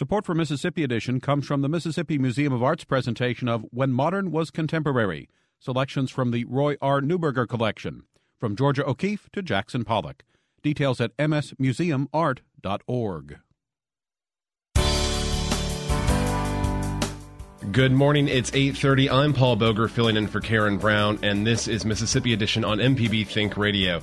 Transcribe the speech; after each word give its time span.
Support 0.00 0.24
for 0.24 0.34
Mississippi 0.34 0.82
Edition 0.82 1.20
comes 1.20 1.44
from 1.44 1.60
the 1.60 1.68
Mississippi 1.68 2.16
Museum 2.16 2.54
of 2.54 2.62
Art's 2.62 2.84
presentation 2.84 3.48
of 3.48 3.66
When 3.70 3.92
Modern 3.92 4.30
Was 4.30 4.50
Contemporary, 4.50 5.28
selections 5.58 6.10
from 6.10 6.30
the 6.30 6.46
Roy 6.46 6.76
R. 6.80 7.02
Neuberger 7.02 7.46
collection, 7.46 8.04
from 8.38 8.56
Georgia 8.56 8.88
O'Keeffe 8.88 9.28
to 9.32 9.42
Jackson 9.42 9.84
Pollock. 9.84 10.24
Details 10.62 11.02
at 11.02 11.14
msmuseumart.org. 11.18 13.38
Good 17.70 17.92
morning. 17.92 18.28
It's 18.28 18.50
8:30. 18.52 19.10
I'm 19.10 19.34
Paul 19.34 19.56
Boger 19.56 19.86
filling 19.86 20.16
in 20.16 20.28
for 20.28 20.40
Karen 20.40 20.78
Brown 20.78 21.18
and 21.22 21.46
this 21.46 21.68
is 21.68 21.84
Mississippi 21.84 22.32
Edition 22.32 22.64
on 22.64 22.78
MPB 22.78 23.26
Think 23.26 23.58
Radio. 23.58 24.00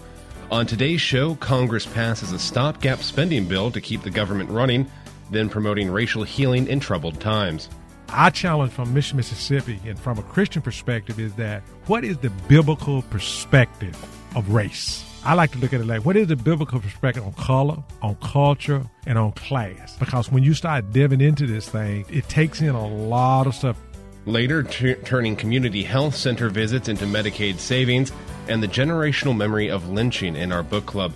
On 0.52 0.68
today's 0.68 1.02
show, 1.02 1.34
Congress 1.34 1.88
passes 1.88 2.34
a 2.34 2.40
stopgap 2.40 3.00
spending 3.00 3.46
bill 3.46 3.72
to 3.72 3.82
keep 3.82 4.04
the 4.04 4.12
government 4.12 4.52
running, 4.52 4.88
then 5.32 5.50
promoting 5.50 5.90
racial 5.90 6.24
healing 6.24 6.68
in 6.68 6.80
troubled 6.80 7.20
times. 7.20 7.70
Our 8.10 8.32
challenge 8.32 8.72
from 8.72 8.94
Mission 8.94 9.18
Mississippi 9.18 9.80
and 9.86 10.00
from 10.00 10.18
a 10.18 10.24
Christian 10.24 10.62
perspective 10.62 11.20
is 11.20 11.34
that 11.36 11.62
what 11.88 12.06
is 12.06 12.18
the 12.18 12.30
biblical 12.48 13.02
perspective 13.04 13.96
of 14.36 14.50
race? 14.50 15.04
I 15.26 15.34
like 15.34 15.52
to 15.52 15.58
look 15.58 15.74
at 15.74 15.82
it 15.82 15.86
like 15.88 16.06
what 16.06 16.16
is 16.16 16.28
the 16.28 16.38
biblical 16.38 16.80
perspective 16.80 17.26
on 17.26 17.34
color, 17.34 17.84
on 18.02 18.16
culture, 18.16 18.86
and 19.06 19.18
on 19.18 19.34
class? 19.34 19.98
Because 19.98 20.32
when 20.32 20.44
you 20.44 20.54
start 20.54 20.94
diving 20.94 21.20
into 21.20 21.46
this 21.46 21.68
thing, 21.68 22.06
it 22.10 22.30
takes 22.30 22.62
in 22.62 22.70
a 22.70 22.88
lot 22.88 23.46
of 23.46 23.54
stuff. 23.54 23.78
Later, 24.26 24.64
t- 24.64 24.94
turning 24.94 25.36
community 25.36 25.84
health 25.84 26.16
center 26.16 26.50
visits 26.50 26.88
into 26.88 27.06
Medicaid 27.06 27.60
savings 27.60 28.12
and 28.48 28.64
the 28.64 28.68
generational 28.68 29.36
memory 29.36 29.70
of 29.70 29.90
lynching 29.90 30.38
in 30.38 30.54
our 30.54 30.64
book 30.64 30.86
club. 30.86 31.12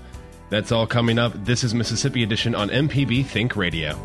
That's 0.52 0.74
all 0.74 0.86
coming 0.86 1.18
up. 1.18 1.32
This 1.46 1.64
is 1.64 1.74
Mississippi 1.74 2.24
Edition 2.24 2.54
on 2.56 2.68
MPB 2.68 3.26
Think 3.26 3.56
Radio. 3.56 3.98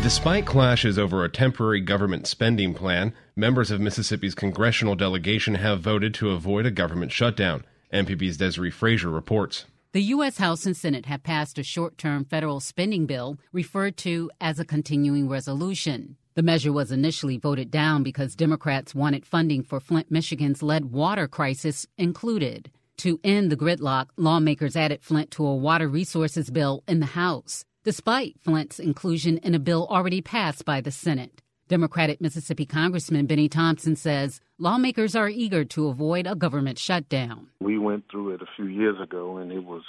Despite 0.00 0.46
clashes 0.46 1.00
over 1.00 1.24
a 1.24 1.28
temporary 1.28 1.80
government 1.80 2.28
spending 2.28 2.72
plan, 2.72 3.14
members 3.34 3.72
of 3.72 3.80
Mississippi's 3.80 4.36
congressional 4.36 4.94
delegation 4.94 5.56
have 5.56 5.80
voted 5.80 6.14
to 6.14 6.30
avoid 6.30 6.66
a 6.66 6.70
government 6.70 7.10
shutdown. 7.10 7.64
MPB's 7.92 8.38
Desare 8.38 8.72
Frazier 8.72 9.10
reports. 9.10 9.64
The 9.92 10.02
U.S. 10.14 10.38
House 10.38 10.64
and 10.64 10.74
Senate 10.74 11.04
have 11.04 11.22
passed 11.22 11.58
a 11.58 11.62
short 11.62 11.98
term 11.98 12.24
federal 12.24 12.60
spending 12.60 13.04
bill 13.04 13.38
referred 13.52 13.98
to 13.98 14.30
as 14.40 14.58
a 14.58 14.64
continuing 14.64 15.28
resolution. 15.28 16.16
The 16.34 16.42
measure 16.42 16.72
was 16.72 16.90
initially 16.90 17.36
voted 17.36 17.70
down 17.70 18.02
because 18.02 18.34
Democrats 18.34 18.94
wanted 18.94 19.26
funding 19.26 19.62
for 19.62 19.80
Flint, 19.80 20.10
Michigan's 20.10 20.62
lead 20.62 20.86
water 20.86 21.28
crisis 21.28 21.86
included. 21.98 22.70
To 22.98 23.20
end 23.22 23.52
the 23.52 23.56
gridlock, 23.56 24.06
lawmakers 24.16 24.76
added 24.76 25.02
Flint 25.02 25.30
to 25.32 25.44
a 25.44 25.54
water 25.54 25.88
resources 25.88 26.48
bill 26.48 26.82
in 26.88 27.00
the 27.00 27.06
House 27.06 27.66
despite 27.84 28.40
Flint's 28.40 28.78
inclusion 28.78 29.38
in 29.38 29.54
a 29.54 29.58
bill 29.58 29.86
already 29.90 30.22
passed 30.22 30.64
by 30.64 30.80
the 30.80 30.90
Senate. 30.90 31.42
Democratic 31.72 32.20
Mississippi 32.20 32.66
Congressman 32.66 33.24
Bennie 33.24 33.48
Thompson 33.48 33.96
says 33.96 34.42
lawmakers 34.58 35.16
are 35.16 35.30
eager 35.30 35.64
to 35.64 35.88
avoid 35.88 36.26
a 36.26 36.34
government 36.34 36.78
shutdown. 36.78 37.46
We 37.60 37.78
went 37.78 38.04
through 38.10 38.34
it 38.34 38.42
a 38.42 38.46
few 38.56 38.66
years 38.66 39.00
ago, 39.00 39.38
and 39.38 39.50
it 39.50 39.64
was 39.64 39.80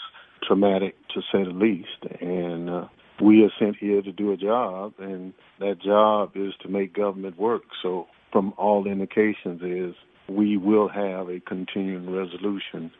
traumatic 0.47 0.95
to 1.13 1.19
say 1.29 1.44
the 1.44 1.49
least. 1.49 2.21
And 2.21 2.69
uh, 2.69 2.88
we 3.21 3.44
are 3.44 3.51
sent 3.59 3.75
here 3.75 4.01
to 4.01 4.13
do 4.13 4.31
a 4.31 4.38
job, 4.38 4.94
and 4.97 5.33
that 5.59 5.81
job 5.81 6.31
is 6.35 6.53
to 6.61 6.69
make 6.69 6.94
government 6.94 7.38
work. 7.38 7.63
So, 7.81 8.07
from 8.31 8.53
all 8.57 8.88
indications, 8.88 9.61
is 9.61 9.94
we 10.29 10.55
will 10.55 10.88
have 10.88 11.27
a 11.27 11.41
continuing 11.41 12.09
resolution 12.09 12.91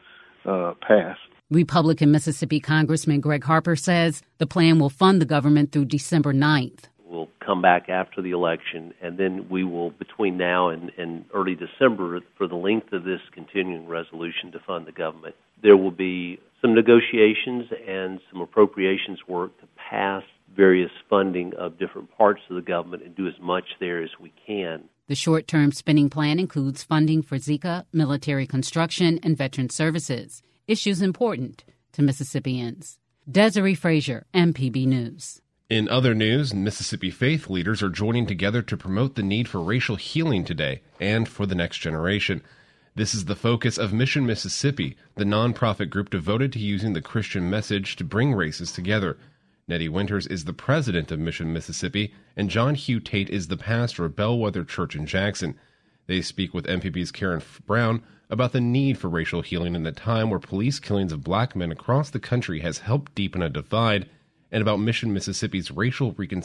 uh, 0.46 0.74
passed 0.86 1.22
Republican 1.54 2.12
Mississippi 2.12 2.60
Congressman 2.60 3.22
Greg 3.22 3.44
Harper 3.44 3.76
says 3.76 4.24
the 4.40 4.48
plan 4.48 4.80
will 4.80 4.90
fund 4.90 5.22
the 5.22 5.26
government 5.26 5.72
through 5.72 5.86
December 5.86 6.34
9th. 6.34 6.86
Come 7.46 7.62
back 7.62 7.90
after 7.90 8.22
the 8.22 8.32
election, 8.32 8.94
and 9.02 9.18
then 9.18 9.48
we 9.50 9.64
will, 9.64 9.90
between 9.92 10.38
now 10.38 10.70
and, 10.70 10.92
and 10.98 11.26
early 11.34 11.56
December, 11.56 12.22
for 12.38 12.48
the 12.48 12.56
length 12.56 12.94
of 12.94 13.04
this 13.04 13.20
continuing 13.34 13.88
resolution 13.88 14.52
to 14.54 14.60
fund 14.60 14.88
the 14.88 14.92
government, 14.94 15.36
there 15.62 15.76
will 15.76 15.92
be 15.92 16.40
some 16.62 16.74
negotiations 16.74 17.66
and 17.88 18.22
some 18.32 18.42
appropriations 18.42 19.20
work 19.28 19.60
to 19.60 19.68
pass 19.76 20.24
various 20.56 20.92
funding 21.10 21.54
of 21.56 21.78
different 21.78 22.16
parts 22.18 22.42
of 22.50 22.56
the 22.56 22.62
government 22.62 23.04
and 23.04 23.16
do 23.16 23.28
as 23.28 23.34
much 23.42 23.66
there 23.80 24.02
as 24.02 24.12
we 24.22 24.32
can. 24.46 24.84
The 25.08 25.16
short 25.16 25.48
term 25.48 25.72
spending 25.72 26.10
plan 26.10 26.40
includes 26.40 26.84
funding 26.84 27.22
for 27.22 27.38
Zika, 27.38 27.86
military 27.92 28.48
construction, 28.48 29.20
and 29.22 29.38
veteran 29.38 29.70
services 29.70 30.42
issues 30.68 31.02
important 31.02 31.66
to 31.92 32.02
Mississippians. 32.02 33.00
Desare 33.30 33.78
Frazier, 33.78 34.26
MPB 34.34 34.86
News. 34.88 35.42
In 35.74 35.90
other 35.90 36.14
news, 36.14 36.54
Mississippi 36.54 37.10
faith 37.10 37.50
leaders 37.50 37.82
are 37.82 37.90
joining 37.90 38.28
together 38.28 38.62
to 38.62 38.78
promote 38.78 39.16
the 39.16 39.24
need 39.24 39.48
for 39.48 39.60
racial 39.60 39.96
healing 39.96 40.46
today 40.46 40.84
and 41.00 41.28
for 41.28 41.48
the 41.48 41.56
next 41.56 41.80
generation. 41.80 42.44
This 42.94 43.16
is 43.16 43.26
the 43.26 43.36
focus 43.36 43.80
of 43.80 43.92
Mission 43.92 44.24
Mississippi, 44.24 44.96
the 45.16 45.24
nonprofit 45.24 45.90
group 45.90 46.12
devoted 46.12 46.54
to 46.54 46.60
using 46.60 46.94
the 46.94 47.02
Christian 47.02 47.50
message 47.50 47.96
to 47.96 48.04
bring 48.04 48.36
races 48.36 48.72
together. 48.72 49.18
Neddie 49.68 49.90
Winters 49.90 50.28
is 50.28 50.46
the 50.46 50.54
president 50.54 51.12
of 51.12 51.18
Mission 51.18 51.52
Mississippi, 51.52 52.14
and 52.38 52.52
John 52.52 52.76
Hugh 52.76 53.00
Tate 53.00 53.32
is 53.32 53.48
the 53.48 53.58
pastor 53.58 54.06
of 54.06 54.16
Bellwether 54.16 54.64
Church 54.64 54.96
in 54.96 55.08
Jackson. 55.08 55.56
They 56.06 56.22
speak 56.22 56.54
with 56.54 56.68
MPB's 56.68 57.12
Karen 57.12 57.42
Brown 57.66 58.04
about 58.30 58.52
the 58.52 58.62
need 58.62 59.00
for 59.00 59.10
racial 59.10 59.42
healing 59.42 59.74
in 59.74 59.88
a 59.88 59.92
time 59.92 60.30
where 60.30 60.38
police 60.38 60.78
killings 60.78 61.12
of 61.12 61.24
black 61.24 61.56
men 61.56 61.72
across 61.72 62.12
the 62.12 62.20
country 62.20 62.60
has 62.60 62.78
helped 62.78 63.16
deepen 63.16 63.42
a 63.42 63.50
divide, 63.50 64.08
and 64.54 64.62
about 64.62 64.80
Mission 64.80 65.12
Mississippi's 65.12 65.72
racial 65.72 66.14
recon- 66.14 66.44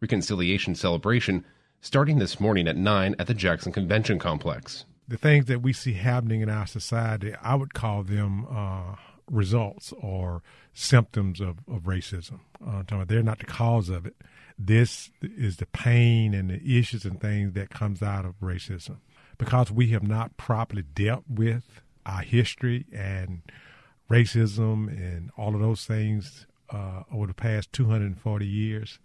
reconciliation 0.00 0.74
celebration 0.74 1.44
starting 1.80 2.18
this 2.18 2.38
morning 2.38 2.68
at 2.68 2.76
9 2.76 3.16
at 3.18 3.26
the 3.26 3.34
Jackson 3.34 3.72
Convention 3.72 4.18
Complex. 4.18 4.84
The 5.08 5.18
things 5.18 5.46
that 5.46 5.60
we 5.60 5.72
see 5.72 5.94
happening 5.94 6.40
in 6.40 6.48
our 6.48 6.66
society, 6.66 7.34
I 7.42 7.56
would 7.56 7.74
call 7.74 8.04
them 8.04 8.46
uh, 8.48 8.94
results 9.28 9.92
or 10.00 10.42
symptoms 10.72 11.40
of, 11.40 11.58
of 11.66 11.82
racism. 11.82 12.40
Uh, 12.64 12.84
they're 13.04 13.22
not 13.22 13.40
the 13.40 13.46
cause 13.46 13.88
of 13.88 14.06
it. 14.06 14.14
This 14.56 15.10
is 15.22 15.56
the 15.56 15.66
pain 15.66 16.34
and 16.34 16.50
the 16.50 16.78
issues 16.78 17.04
and 17.04 17.20
things 17.20 17.54
that 17.54 17.70
comes 17.70 18.00
out 18.00 18.24
of 18.24 18.38
racism 18.40 18.98
because 19.38 19.72
we 19.72 19.88
have 19.88 20.02
not 20.02 20.36
properly 20.36 20.82
dealt 20.82 21.24
with 21.28 21.80
our 22.06 22.22
history 22.22 22.86
and 22.92 23.42
racism 24.08 24.86
and 24.88 25.30
all 25.36 25.54
of 25.54 25.60
those 25.60 25.84
things 25.86 26.46
uh, 26.72 27.02
over 27.12 27.26
the 27.26 27.34
past 27.34 27.72
240 27.72 28.46
years. 28.46 28.98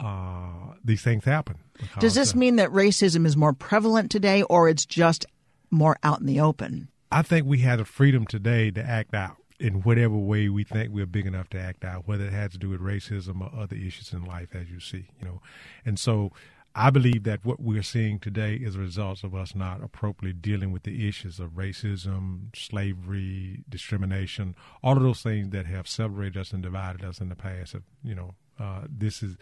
Uh, 0.00 0.74
these 0.84 1.02
things 1.02 1.24
happen. 1.24 1.56
Does 2.00 2.14
this 2.14 2.34
mean 2.34 2.56
that 2.56 2.70
racism 2.70 3.26
is 3.26 3.36
more 3.36 3.52
prevalent 3.52 4.10
today 4.10 4.42
or 4.42 4.68
it's 4.68 4.84
just 4.84 5.24
more 5.70 5.96
out 6.02 6.20
in 6.20 6.26
the 6.26 6.40
open? 6.40 6.88
I 7.12 7.22
think 7.22 7.46
we 7.46 7.58
have 7.58 7.78
the 7.78 7.84
freedom 7.84 8.26
today 8.26 8.70
to 8.72 8.82
act 8.82 9.14
out 9.14 9.36
in 9.60 9.82
whatever 9.82 10.16
way 10.16 10.48
we 10.48 10.64
think 10.64 10.92
we're 10.92 11.06
big 11.06 11.26
enough 11.26 11.48
to 11.50 11.60
act 11.60 11.84
out, 11.84 12.08
whether 12.08 12.24
it 12.24 12.32
has 12.32 12.50
to 12.52 12.58
do 12.58 12.70
with 12.70 12.80
racism 12.80 13.40
or 13.40 13.58
other 13.58 13.76
issues 13.76 14.12
in 14.12 14.24
life, 14.24 14.54
as 14.54 14.68
you 14.68 14.80
see, 14.80 15.06
you 15.20 15.26
know. 15.26 15.40
And 15.84 15.98
so 15.98 16.32
I 16.76 16.90
believe 16.90 17.22
that 17.22 17.44
what 17.44 17.60
we're 17.60 17.84
seeing 17.84 18.18
today 18.18 18.54
is 18.54 18.74
a 18.74 18.80
result 18.80 19.22
of 19.22 19.32
us 19.32 19.54
not 19.54 19.82
appropriately 19.82 20.32
dealing 20.32 20.72
with 20.72 20.82
the 20.82 21.06
issues 21.06 21.38
of 21.38 21.50
racism, 21.50 22.54
slavery, 22.56 23.62
discrimination, 23.68 24.56
all 24.82 24.96
of 24.96 25.02
those 25.04 25.22
things 25.22 25.50
that 25.50 25.66
have 25.66 25.86
separated 25.86 26.36
us 26.36 26.52
and 26.52 26.64
divided 26.64 27.04
us 27.04 27.20
in 27.20 27.28
the 27.28 27.36
past. 27.36 27.76
You 28.02 28.16
know, 28.16 28.34
uh, 28.58 28.82
this 28.88 29.22
is, 29.22 29.36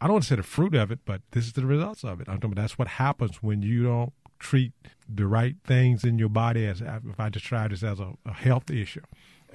I 0.00 0.06
don't 0.06 0.14
want 0.14 0.24
to 0.24 0.28
say 0.28 0.36
the 0.36 0.44
fruit 0.44 0.76
of 0.76 0.92
it, 0.92 1.00
but 1.04 1.22
this 1.32 1.46
is 1.46 1.54
the 1.54 1.66
results 1.66 2.04
of 2.04 2.20
it. 2.20 2.28
I'm 2.28 2.36
talking 2.36 2.52
about 2.52 2.62
that's 2.62 2.78
what 2.78 2.88
happens 2.88 3.42
when 3.42 3.62
you 3.62 3.82
don't 3.82 4.12
treat 4.38 4.72
the 5.08 5.26
right 5.26 5.56
things 5.66 6.04
in 6.04 6.20
your 6.20 6.28
body 6.28 6.66
as, 6.66 6.80
if 6.80 7.18
I 7.18 7.28
describe 7.30 7.70
this 7.70 7.82
as 7.82 7.98
a, 7.98 8.12
a 8.24 8.32
health 8.32 8.70
issue 8.70 9.02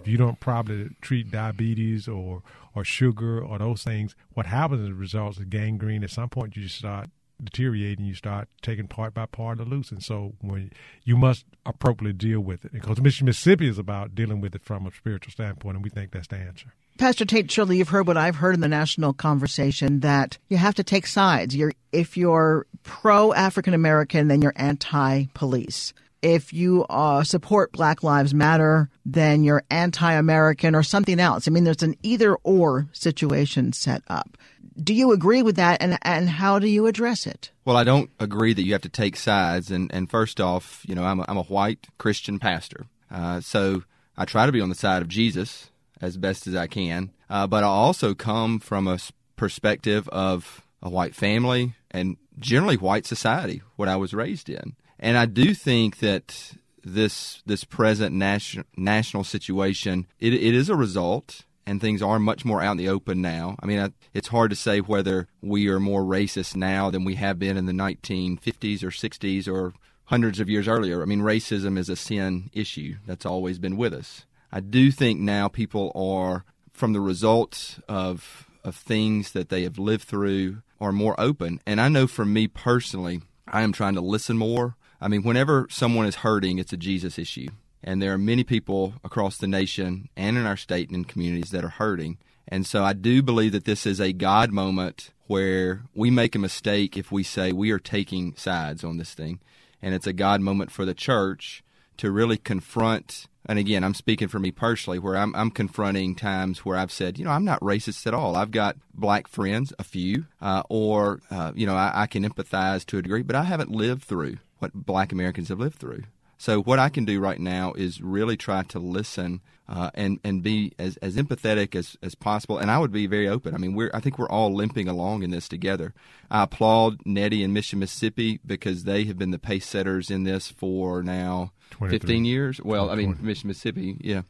if 0.06 0.12
you 0.12 0.18
don't 0.20 0.40
properly 0.40 0.90
treat 1.02 1.32
diabetes 1.32 2.08
or 2.08 2.44
or 2.76 2.84
sugar 2.84 3.44
or 3.44 3.58
those 3.58 3.84
things, 3.84 4.16
what 4.34 4.46
happens 4.46 4.84
as 4.84 4.90
a 4.90 4.94
result 4.94 5.40
is 5.40 5.46
gangrene. 5.46 6.04
At 6.04 6.12
some 6.12 6.30
point, 6.30 6.56
you 6.56 6.62
just 6.62 6.78
start 6.78 7.10
deteriorating. 7.44 8.06
You 8.06 8.14
start 8.14 8.48
taking 8.62 8.88
part 8.88 9.16
by 9.16 9.26
part 9.26 9.60
of 9.60 9.68
loose, 9.68 9.90
and 9.92 10.04
so 10.04 10.34
when 10.42 10.72
you 11.04 11.18
must 11.18 11.46
appropriately 11.66 12.14
deal 12.14 12.40
with 12.40 12.66
it. 12.66 12.74
Because 12.74 13.02
Mississippi 13.02 13.68
is 13.68 13.80
about 13.80 14.14
dealing 14.14 14.42
with 14.42 14.54
it 14.54 14.64
from 14.64 14.86
a 14.86 14.92
spiritual 14.92 15.32
standpoint, 15.32 15.78
and 15.78 15.84
we 15.84 15.90
think 15.90 16.12
that's 16.12 16.28
the 16.28 16.36
answer. 16.36 16.74
Pastor 17.00 17.26
Tate 17.26 17.50
Shirley, 17.50 17.80
you've 17.80 17.90
heard 17.90 18.06
what 18.06 18.16
I've 18.16 18.36
heard 18.36 18.54
in 18.54 18.62
the 18.62 18.68
national 18.68 19.14
conversation 19.14 20.02
that 20.02 20.38
you 20.50 20.58
have 20.58 20.76
to 20.76 20.84
take 20.84 21.08
sides. 21.08 21.56
You're 21.56 21.74
if 21.92 22.16
you're 22.16 22.68
pro 22.84 23.34
African 23.34 23.74
American, 23.74 24.28
then 24.28 24.44
you're 24.44 24.54
anti 24.56 25.26
police 25.34 25.94
if 26.26 26.52
you 26.52 26.84
uh, 26.90 27.24
support 27.24 27.72
Black 27.72 28.02
Lives 28.02 28.34
Matter, 28.34 28.90
then 29.06 29.44
you're 29.44 29.64
anti 29.70 30.12
American 30.12 30.74
or 30.74 30.82
something 30.82 31.20
else. 31.20 31.48
I 31.48 31.52
mean, 31.52 31.66
there's 31.66 31.84
an 31.84 31.96
either 32.02 32.36
or 32.38 32.88
situation 32.94 33.74
set 33.74 34.02
up. 34.08 34.36
Do 34.76 34.96
you 34.96 35.12
agree 35.12 35.44
with 35.44 35.56
that, 35.58 35.84
and, 35.84 36.00
and 36.02 36.28
how 36.28 36.58
do 36.58 36.68
you 36.68 36.88
address 36.88 37.28
it? 37.28 37.52
Well, 37.64 37.78
I 37.78 37.84
don't 37.84 38.10
agree 38.20 38.54
that 38.54 38.66
you 38.66 38.74
have 38.74 38.82
to 38.82 38.90
take 38.90 39.18
sides. 39.18 39.70
And, 39.70 39.94
and 39.94 40.10
first 40.10 40.42
off, 40.42 40.84
you 40.88 40.96
know, 40.96 41.04
I'm 41.04 41.20
a, 41.20 41.26
I'm 41.28 41.38
a 41.38 41.44
white 41.44 41.86
Christian 42.00 42.40
pastor. 42.40 42.88
Uh, 43.12 43.40
so 43.40 43.84
I 44.18 44.26
try 44.26 44.48
to 44.48 44.52
be 44.52 44.62
on 44.62 44.70
the 44.70 44.76
side 44.76 45.04
of 45.04 45.08
Jesus 45.08 45.70
as 46.02 46.18
best 46.18 46.48
as 46.48 46.56
I 46.56 46.66
can. 46.66 47.12
Uh, 47.30 47.46
but 47.46 47.64
I 47.64 47.68
also 47.68 48.16
come 48.16 48.60
from 48.60 48.88
a 48.88 48.98
perspective 49.36 50.10
of 50.10 50.64
a 50.82 50.90
white 50.90 51.14
family 51.14 51.76
and 51.92 52.18
generally 52.40 52.78
white 52.78 53.06
society, 53.06 53.62
what 53.76 53.88
I 53.88 53.96
was 53.96 54.14
raised 54.16 54.50
in. 54.50 54.76
And 55.00 55.18
I 55.18 55.26
do 55.26 55.54
think 55.54 56.00
that 56.00 56.54
this 56.84 57.42
this 57.46 57.64
present 57.64 58.14
national 58.14 58.64
national 58.78 59.24
situation 59.24 60.06
it, 60.20 60.34
it 60.36 60.54
is 60.54 60.70
a 60.70 60.76
result 60.76 61.44
and 61.66 61.82
things 61.82 62.02
are 62.02 62.20
much 62.20 62.46
more 62.46 62.62
out 62.62 62.74
in 62.74 62.78
the 62.78 62.90
open 62.90 63.22
now. 63.22 63.56
I 63.60 63.66
mean, 63.66 63.92
it's 64.14 64.28
hard 64.28 64.52
to 64.52 64.56
say 64.56 64.80
whether 64.80 65.28
we 65.42 65.68
are 65.68 65.80
more 65.80 66.04
racist 66.04 66.56
now 66.56 66.92
than 66.92 67.04
we 67.04 67.16
have 67.16 67.40
been 67.40 67.58
in 67.58 67.66
the 67.66 67.74
1950s 67.74 68.84
or 68.84 68.90
60s 68.90 69.48
or 69.48 69.74
hundreds 70.06 70.40
of 70.40 70.50
years 70.50 70.68
earlier. 70.68 71.02
I 71.02 71.06
mean, 71.06 71.22
racism 71.22 71.78
is 71.78 71.90
a 71.90 71.96
sin 71.96 72.52
issue 72.54 72.98
that's 73.08 73.26
always 73.26 73.58
been 73.58 73.78
with 73.78 73.94
us. 73.94 74.26
I 74.52 74.60
do 74.60 74.92
think 74.92 75.20
now 75.20 75.48
people 75.48 75.92
are, 75.96 76.46
from 76.72 76.94
the 76.94 77.02
results 77.02 77.80
of 77.88 78.48
of 78.64 78.76
things 78.76 79.34
that 79.34 79.50
they 79.50 79.62
have 79.62 79.78
lived 79.78 80.04
through, 80.04 80.64
are 80.82 80.92
more 80.92 81.14
open. 81.20 81.62
And 81.68 81.80
I 81.80 81.88
know 81.88 82.08
for 82.08 82.26
me 82.26 82.48
personally, 82.48 83.22
I 83.48 83.62
am 83.62 83.72
trying 83.72 83.94
to 83.94 84.02
listen 84.02 84.38
more. 84.38 84.76
I 85.06 85.08
mean, 85.08 85.22
whenever 85.22 85.68
someone 85.70 86.08
is 86.08 86.16
hurting, 86.16 86.58
it's 86.58 86.74
a 86.74 86.78
Jesus 86.78 87.20
issue. 87.20 87.50
And 87.84 88.02
there 88.02 88.12
are 88.12 88.18
many 88.18 88.44
people 88.44 88.96
across 89.04 89.38
the 89.38 89.46
nation 89.46 90.10
and 90.18 90.36
in 90.36 90.48
our 90.48 90.58
state 90.58 90.90
and 90.90 90.96
in 90.96 91.06
communities 91.06 91.52
that 91.52 91.64
are 91.64 91.70
hurting. 91.70 92.18
And 92.48 92.66
so 92.66 92.84
I 92.84 92.94
do 92.94 93.22
believe 93.22 93.52
that 93.52 93.66
this 93.66 93.86
is 93.86 94.02
a 94.02 94.14
God 94.14 94.52
moment 94.52 95.12
where 95.28 95.84
we 95.94 96.10
make 96.10 96.34
a 96.34 96.40
mistake 96.40 96.98
if 96.98 97.12
we 97.12 97.22
say 97.22 97.52
we 97.52 97.70
are 97.70 97.78
taking 97.78 98.36
sides 98.36 98.84
on 98.84 98.98
this 98.98 99.14
thing. 99.14 99.42
And 99.80 99.94
it's 99.94 100.08
a 100.08 100.14
God 100.14 100.42
moment 100.42 100.72
for 100.72 100.86
the 100.86 100.96
church 100.96 101.64
to 101.98 102.10
really 102.10 102.38
confront. 102.38 103.28
And 103.46 103.60
again, 103.60 103.84
I'm 103.84 103.94
speaking 103.94 104.28
for 104.28 104.40
me 104.40 104.50
personally, 104.50 104.98
where 104.98 105.18
I'm, 105.18 105.36
I'm 105.36 105.52
confronting 105.52 106.16
times 106.16 106.66
where 106.66 106.78
I've 106.78 106.92
said, 106.92 107.20
you 107.20 107.26
know, 107.26 107.32
I'm 107.32 107.46
not 107.46 107.60
racist 107.60 108.08
at 108.08 108.16
all. 108.16 108.36
I've 108.36 108.50
got 108.50 108.78
black 108.92 109.28
friends, 109.28 109.72
a 109.78 109.84
few, 109.84 110.26
uh, 110.42 110.64
or, 110.68 111.20
uh, 111.30 111.52
you 111.54 111.68
know, 111.68 111.76
I, 111.76 111.92
I 111.94 112.08
can 112.08 112.28
empathize 112.28 112.84
to 112.88 112.98
a 112.98 113.04
degree, 113.04 113.22
but 113.22 113.36
I 113.36 113.44
haven't 113.44 113.70
lived 113.70 114.02
through 114.02 114.40
what 114.66 114.86
black 114.86 115.12
Americans 115.12 115.50
have 115.50 115.60
lived 115.60 115.80
through. 115.80 116.04
So 116.38 116.62
what 116.62 116.80
I 116.80 116.90
can 116.90 117.06
do 117.06 117.20
right 117.20 117.40
now 117.40 117.74
is 117.74 118.02
really 118.02 118.36
try 118.36 118.64
to 118.64 118.80
listen 118.80 119.40
uh, 119.70 119.90
and 119.94 120.20
and 120.24 120.44
be 120.44 120.74
as, 120.78 120.98
as 120.98 121.16
empathetic 121.16 121.76
as, 121.76 121.96
as 122.02 122.14
possible. 122.14 122.58
And 122.58 122.70
I 122.70 122.78
would 122.78 122.92
be 122.92 123.08
very 123.08 123.28
open. 123.28 123.56
I 123.56 123.58
mean, 123.58 123.74
we're 123.74 123.90
I 123.94 124.02
think 124.02 124.20
we're 124.20 124.30
all 124.30 124.54
limping 124.54 124.88
along 124.88 125.24
in 125.24 125.32
this 125.32 125.48
together. 125.48 125.94
I 126.30 126.44
applaud 126.44 127.06
Neddie 127.06 127.44
and 127.44 127.54
Mission 127.54 127.80
Mississippi 127.80 128.40
because 128.46 128.84
they 128.84 129.06
have 129.06 129.18
been 129.18 129.32
the 129.32 129.40
pace 129.40 129.66
setters 129.66 130.12
in 130.12 130.24
this 130.24 130.50
for 130.52 131.02
now 131.02 131.54
fifteen 131.80 132.26
years. 132.26 132.60
Well, 132.62 132.90
I 132.90 132.96
mean, 132.96 133.18
Mission 133.22 133.48
Mississippi, 133.48 133.98
yeah. 134.02 134.24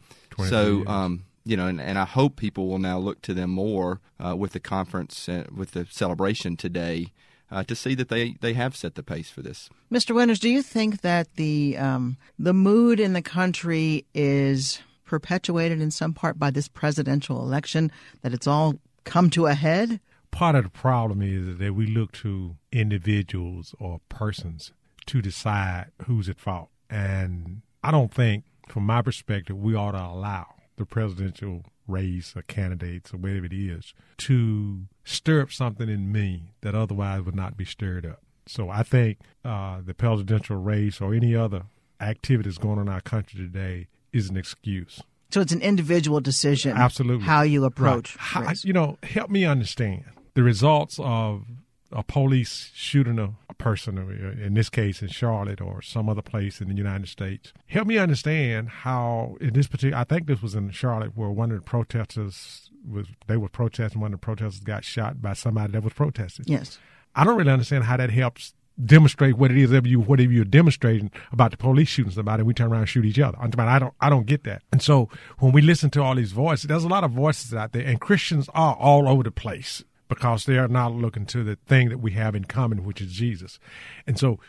So. 0.47 0.85
Um, 0.85 1.25
you 1.47 1.55
know, 1.55 1.67
and, 1.67 1.79
and 1.79 1.99
I 1.99 2.05
hope 2.05 2.37
people 2.37 2.67
will 2.67 2.79
now 2.79 2.97
look 2.97 3.21
to 3.21 3.33
them 3.35 3.51
more 3.51 4.01
uh, 4.19 4.35
with 4.35 4.53
the 4.53 4.59
conference, 4.59 5.29
uh, 5.29 5.43
with 5.55 5.73
the 5.73 5.85
celebration 5.91 6.57
today, 6.57 7.13
uh, 7.51 7.63
to 7.63 7.75
see 7.75 7.95
that 7.95 8.09
they, 8.09 8.35
they 8.41 8.53
have 8.53 8.75
set 8.75 8.95
the 8.95 9.03
pace 9.03 9.29
for 9.29 9.41
this. 9.41 9.69
Mr. 9.91 10.15
Winters, 10.15 10.39
do 10.39 10.49
you 10.49 10.61
think 10.61 11.01
that 11.01 11.35
the 11.35 11.77
um, 11.77 12.17
the 12.39 12.53
mood 12.53 12.99
in 12.99 13.13
the 13.13 13.21
country 13.21 14.05
is 14.13 14.79
perpetuated 15.05 15.81
in 15.81 15.91
some 15.91 16.13
part 16.13 16.39
by 16.39 16.49
this 16.49 16.67
presidential 16.67 17.41
election? 17.41 17.91
That 18.21 18.33
it's 18.33 18.47
all 18.47 18.75
come 19.03 19.29
to 19.31 19.45
a 19.47 19.53
head? 19.53 19.99
Part 20.31 20.55
of 20.55 20.63
the 20.63 20.69
problem 20.69 21.21
is 21.21 21.57
that 21.59 21.73
we 21.75 21.87
look 21.87 22.11
to 22.13 22.57
individuals 22.71 23.73
or 23.79 24.01
persons 24.09 24.73
to 25.05 25.21
decide 25.21 25.91
who's 26.05 26.27
at 26.27 26.39
fault, 26.39 26.69
and 26.89 27.61
I 27.83 27.91
don't 27.91 28.13
think, 28.13 28.43
from 28.67 28.85
my 28.85 29.01
perspective, 29.01 29.55
we 29.55 29.75
ought 29.75 29.91
to 29.91 30.03
allow 30.03 30.47
the 30.77 30.85
presidential 30.85 31.63
race 31.87 32.33
or 32.35 32.41
candidates 32.43 33.13
or 33.13 33.17
whatever 33.17 33.45
it 33.45 33.53
is 33.53 33.93
to 34.17 34.81
stir 35.03 35.41
up 35.41 35.51
something 35.51 35.89
in 35.89 36.11
me 36.11 36.53
that 36.61 36.75
otherwise 36.75 37.21
would 37.21 37.35
not 37.35 37.57
be 37.57 37.65
stirred 37.65 38.05
up. 38.05 38.21
So 38.47 38.69
I 38.69 38.83
think 38.83 39.19
uh, 39.43 39.81
the 39.85 39.93
presidential 39.93 40.57
race 40.57 41.01
or 41.01 41.13
any 41.13 41.35
other 41.35 41.63
activities 41.99 42.57
going 42.57 42.79
on 42.79 42.87
in 42.87 42.93
our 42.93 43.01
country 43.01 43.39
today 43.39 43.87
is 44.13 44.29
an 44.29 44.37
excuse. 44.37 45.01
So 45.31 45.41
it's 45.41 45.51
an 45.51 45.61
individual 45.61 46.19
decision. 46.19 46.77
Absolutely. 46.77 47.25
How 47.25 47.41
you 47.41 47.65
approach. 47.65 48.15
Right. 48.15 48.45
How, 48.45 48.53
you 48.63 48.73
know, 48.73 48.97
help 49.03 49.29
me 49.29 49.45
understand 49.45 50.05
the 50.33 50.43
results 50.43 50.99
of 50.99 51.43
a 51.91 52.03
police 52.03 52.71
shooting 52.73 53.19
a, 53.19 53.33
person, 53.57 53.97
in 54.41 54.53
this 54.53 54.69
case 54.69 55.01
in 55.01 55.07
Charlotte 55.07 55.61
or 55.61 55.81
some 55.81 56.09
other 56.09 56.21
place 56.21 56.61
in 56.61 56.69
the 56.69 56.75
United 56.75 57.07
States. 57.07 57.53
Help 57.67 57.87
me 57.87 57.97
understand 57.97 58.69
how, 58.69 59.37
in 59.41 59.53
this 59.53 59.67
particular, 59.67 59.97
I 59.97 60.03
think 60.03 60.27
this 60.27 60.41
was 60.41 60.55
in 60.55 60.71
Charlotte, 60.71 61.15
where 61.15 61.29
one 61.29 61.51
of 61.51 61.57
the 61.57 61.63
protesters 61.63 62.69
was, 62.87 63.07
they 63.27 63.37
were 63.37 63.49
protesting, 63.49 64.01
one 64.01 64.13
of 64.13 64.19
the 64.19 64.25
protesters 64.25 64.61
got 64.61 64.83
shot 64.83 65.21
by 65.21 65.33
somebody 65.33 65.73
that 65.73 65.83
was 65.83 65.93
protesting. 65.93 66.45
Yes. 66.47 66.79
I 67.15 67.23
don't 67.23 67.37
really 67.37 67.51
understand 67.51 67.85
how 67.85 67.97
that 67.97 68.09
helps 68.09 68.53
demonstrate 68.83 69.37
what 69.37 69.51
it 69.51 69.57
is 69.57 69.69
that 69.69 69.85
you 69.85 70.01
whatever 70.01 70.31
you're 70.31 70.43
demonstrating 70.43 71.09
about 71.31 71.51
the 71.51 71.57
police 71.57 71.87
shooting 71.87 72.11
somebody 72.11 72.41
and 72.41 72.47
we 72.47 72.53
turn 72.53 72.69
around 72.69 72.81
and 72.81 72.89
shoot 72.89 73.05
each 73.05 73.19
other. 73.19 73.37
I 73.39 73.79
don't 73.79 73.93
I 74.01 74.09
don't 74.09 74.25
get 74.25 74.43
that. 74.43 74.63
And 74.71 74.81
so 74.81 75.09
when 75.39 75.53
we 75.53 75.61
listen 75.61 75.89
to 75.91 76.03
all 76.03 76.15
these 76.15 76.33
voices, 76.33 76.67
there's 76.67 76.83
a 76.83 76.89
lot 76.89 77.05
of 77.05 77.11
voices 77.11 77.53
out 77.53 77.71
there 77.71 77.85
and 77.85 78.01
Christians 78.01 78.49
are 78.53 78.75
all 78.75 79.07
over 79.07 79.23
the 79.23 79.31
place 79.31 79.83
because 80.07 80.45
they 80.45 80.57
are 80.57 80.67
not 80.67 80.93
looking 80.93 81.25
to 81.27 81.43
the 81.43 81.57
thing 81.67 81.89
that 81.89 81.99
we 81.99 82.11
have 82.11 82.35
in 82.35 82.45
common, 82.45 82.83
which 82.83 83.01
is 83.01 83.11
Jesus. 83.11 83.59
And 84.05 84.19
so 84.19 84.39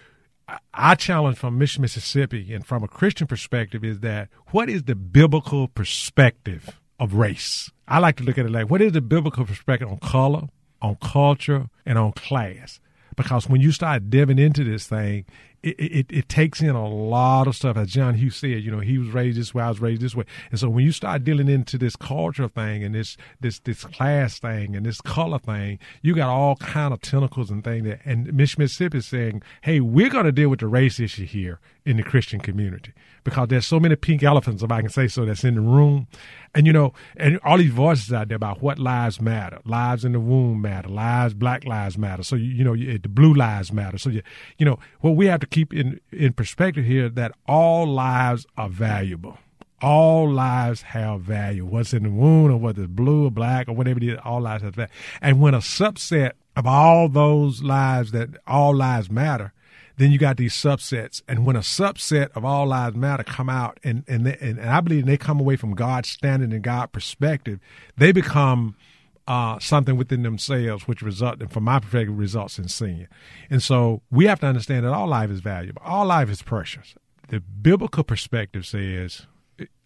I 0.72 0.94
challenge 0.94 1.38
from 1.38 1.58
Mission 1.58 1.82
Mississippi 1.82 2.52
and 2.54 2.64
from 2.64 2.84
a 2.84 2.88
Christian 2.88 3.26
perspective 3.26 3.84
is 3.84 4.00
that 4.00 4.28
what 4.48 4.68
is 4.68 4.84
the 4.84 4.94
biblical 4.94 5.68
perspective 5.68 6.78
of 7.00 7.14
race? 7.14 7.70
I 7.88 7.98
like 7.98 8.16
to 8.16 8.24
look 8.24 8.38
at 8.38 8.46
it 8.46 8.52
like 8.52 8.70
what 8.70 8.82
is 8.82 8.92
the 8.92 9.00
biblical 9.00 9.44
perspective 9.44 9.88
on 9.88 9.98
color, 9.98 10.48
on 10.80 10.96
culture, 10.96 11.68
and 11.84 11.98
on 11.98 12.12
class? 12.12 12.80
Because 13.16 13.48
when 13.48 13.60
you 13.60 13.72
start 13.72 14.10
diving 14.10 14.38
into 14.38 14.62
this 14.62 14.86
thing, 14.86 15.24
it, 15.66 15.80
it, 15.80 16.06
it, 16.10 16.28
takes 16.28 16.60
in 16.60 16.70
a 16.70 16.88
lot 16.88 17.48
of 17.48 17.56
stuff. 17.56 17.76
As 17.76 17.90
John 17.90 18.14
Hughes 18.14 18.36
said, 18.36 18.62
you 18.62 18.70
know, 18.70 18.78
he 18.78 18.98
was 18.98 19.08
raised 19.08 19.38
this 19.38 19.52
way, 19.52 19.64
I 19.64 19.68
was 19.68 19.80
raised 19.80 20.00
this 20.00 20.14
way. 20.14 20.24
And 20.50 20.60
so 20.60 20.68
when 20.68 20.84
you 20.84 20.92
start 20.92 21.24
dealing 21.24 21.48
into 21.48 21.76
this 21.76 21.96
culture 21.96 22.48
thing 22.48 22.84
and 22.84 22.94
this 22.94 23.16
this 23.40 23.58
this 23.60 23.84
class 23.84 24.38
thing 24.38 24.76
and 24.76 24.86
this 24.86 25.00
color 25.00 25.40
thing, 25.40 25.80
you 26.02 26.14
got 26.14 26.28
all 26.28 26.56
kind 26.56 26.94
of 26.94 27.00
tentacles 27.00 27.50
and 27.50 27.64
things 27.64 27.84
that 27.84 28.00
and 28.04 28.32
Mississippi 28.32 28.98
is 28.98 29.06
saying, 29.06 29.42
hey, 29.62 29.80
we're 29.80 30.10
gonna 30.10 30.32
deal 30.32 30.50
with 30.50 30.60
the 30.60 30.68
race 30.68 31.00
issue 31.00 31.26
here 31.26 31.58
in 31.84 31.96
the 31.96 32.02
Christian 32.02 32.40
community 32.40 32.92
because 33.26 33.48
there's 33.48 33.66
so 33.66 33.80
many 33.80 33.96
pink 33.96 34.22
elephants, 34.22 34.62
if 34.62 34.70
I 34.70 34.80
can 34.80 34.88
say 34.88 35.08
so, 35.08 35.24
that's 35.24 35.42
in 35.42 35.56
the 35.56 35.60
room. 35.60 36.06
And, 36.54 36.64
you 36.64 36.72
know, 36.72 36.94
and 37.16 37.40
all 37.44 37.58
these 37.58 37.72
voices 37.72 38.12
out 38.12 38.28
there 38.28 38.36
about 38.36 38.62
what 38.62 38.78
lives 38.78 39.20
matter. 39.20 39.58
Lives 39.64 40.04
in 40.04 40.12
the 40.12 40.20
womb 40.20 40.62
matter. 40.62 40.88
Lives, 40.88 41.34
black 41.34 41.64
lives 41.64 41.98
matter. 41.98 42.22
So, 42.22 42.36
you, 42.36 42.46
you 42.46 42.64
know, 42.64 42.76
the 42.76 43.08
blue 43.08 43.34
lives 43.34 43.72
matter. 43.72 43.98
So, 43.98 44.10
you, 44.10 44.22
you 44.58 44.64
know, 44.64 44.78
what 45.00 45.16
we 45.16 45.26
have 45.26 45.40
to 45.40 45.46
keep 45.56 45.72
in, 45.72 45.98
in 46.12 46.34
perspective 46.34 46.84
here 46.84 47.08
that 47.08 47.32
all 47.48 47.86
lives 47.86 48.46
are 48.58 48.68
valuable. 48.68 49.38
All 49.80 50.30
lives 50.30 50.82
have 50.82 51.22
value. 51.22 51.64
What's 51.64 51.94
in 51.94 52.02
the 52.02 52.10
wound 52.10 52.52
or 52.52 52.58
whether 52.58 52.82
it's 52.82 52.92
blue 52.92 53.26
or 53.26 53.30
black 53.30 53.66
or 53.66 53.72
whatever 53.72 53.98
it 53.98 54.04
is, 54.04 54.18
all 54.22 54.42
lives 54.42 54.62
have 54.62 54.74
value. 54.74 54.92
And 55.22 55.40
when 55.40 55.54
a 55.54 55.58
subset 55.58 56.32
of 56.56 56.66
all 56.66 57.08
those 57.08 57.62
lives 57.62 58.12
that 58.12 58.28
all 58.46 58.74
lives 58.74 59.10
matter, 59.10 59.54
then 59.96 60.12
you 60.12 60.18
got 60.18 60.36
these 60.36 60.52
subsets. 60.52 61.22
And 61.26 61.46
when 61.46 61.56
a 61.56 61.60
subset 61.60 62.28
of 62.34 62.44
all 62.44 62.66
lives 62.66 62.94
matter 62.94 63.24
come 63.24 63.48
out, 63.48 63.80
and 63.82 64.04
and, 64.06 64.26
they, 64.26 64.36
and, 64.38 64.60
I 64.60 64.80
believe 64.82 65.06
they 65.06 65.16
come 65.16 65.40
away 65.40 65.56
from 65.56 65.74
God's 65.74 66.10
standing 66.10 66.52
and 66.52 66.62
God 66.62 66.92
perspective, 66.92 67.60
they 67.96 68.12
become 68.12 68.76
uh, 69.26 69.58
something 69.58 69.96
within 69.96 70.22
themselves, 70.22 70.86
which 70.86 71.02
result, 71.02 71.50
from 71.50 71.64
my 71.64 71.80
perspective, 71.80 72.16
results 72.16 72.58
in 72.58 72.68
sin. 72.68 73.08
And 73.50 73.62
so 73.62 74.02
we 74.10 74.26
have 74.26 74.40
to 74.40 74.46
understand 74.46 74.84
that 74.84 74.92
all 74.92 75.08
life 75.08 75.30
is 75.30 75.40
valuable. 75.40 75.82
All 75.84 76.06
life 76.06 76.30
is 76.30 76.42
precious. 76.42 76.94
The 77.28 77.40
biblical 77.40 78.04
perspective 78.04 78.66
says 78.66 79.26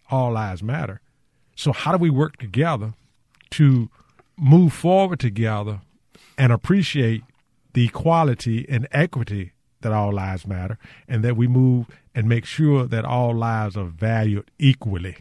all 0.09 0.33
lives 0.33 0.61
matter. 0.61 1.01
So 1.55 1.73
how 1.73 1.91
do 1.91 1.97
we 1.97 2.09
work 2.09 2.37
together 2.37 2.93
to 3.51 3.89
move 4.37 4.73
forward 4.73 5.19
together 5.19 5.81
and 6.37 6.51
appreciate 6.51 7.23
the 7.73 7.85
equality 7.85 8.65
and 8.69 8.87
equity 8.91 9.53
that 9.81 9.91
all 9.91 10.11
lives 10.13 10.45
matter 10.45 10.77
and 11.07 11.23
that 11.23 11.35
we 11.35 11.47
move 11.47 11.87
and 12.13 12.27
make 12.27 12.45
sure 12.45 12.85
that 12.85 13.05
all 13.05 13.35
lives 13.35 13.75
are 13.75 13.85
valued 13.85 14.49
equally 14.59 15.17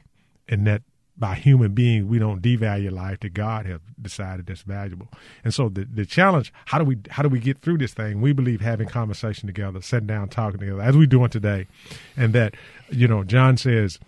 and 0.49 0.67
that 0.67 0.83
by 1.21 1.35
human 1.35 1.73
beings 1.73 2.07
we 2.07 2.19
don't 2.19 2.41
devalue 2.41 2.91
life 2.91 3.21
that 3.21 3.35
God 3.35 3.67
has 3.67 3.79
decided 4.01 4.47
that's 4.47 4.63
valuable. 4.63 5.07
And 5.45 5.53
so 5.53 5.69
the, 5.69 5.85
the 5.85 6.07
challenge, 6.07 6.53
how 6.65 6.79
do 6.79 6.85
we 6.85 6.97
how 7.11 7.23
do 7.23 7.29
we 7.29 7.39
get 7.39 7.61
through 7.61 7.79
this 7.79 7.93
thing? 7.93 8.23
We 8.23 8.33
believe 8.33 8.63
having 8.63 8.89
conversation 8.89 9.47
together, 9.47 9.83
sitting 9.83 10.07
down, 10.07 10.31
talking 10.31 10.59
together, 10.59 10.81
as 10.81 10.97
we're 10.97 11.07
doing 11.07 11.29
today. 11.29 11.69
And 12.17 12.33
that, 12.33 12.55
you 12.91 13.07
know, 13.07 13.23
John 13.23 13.59
says 13.59 14.01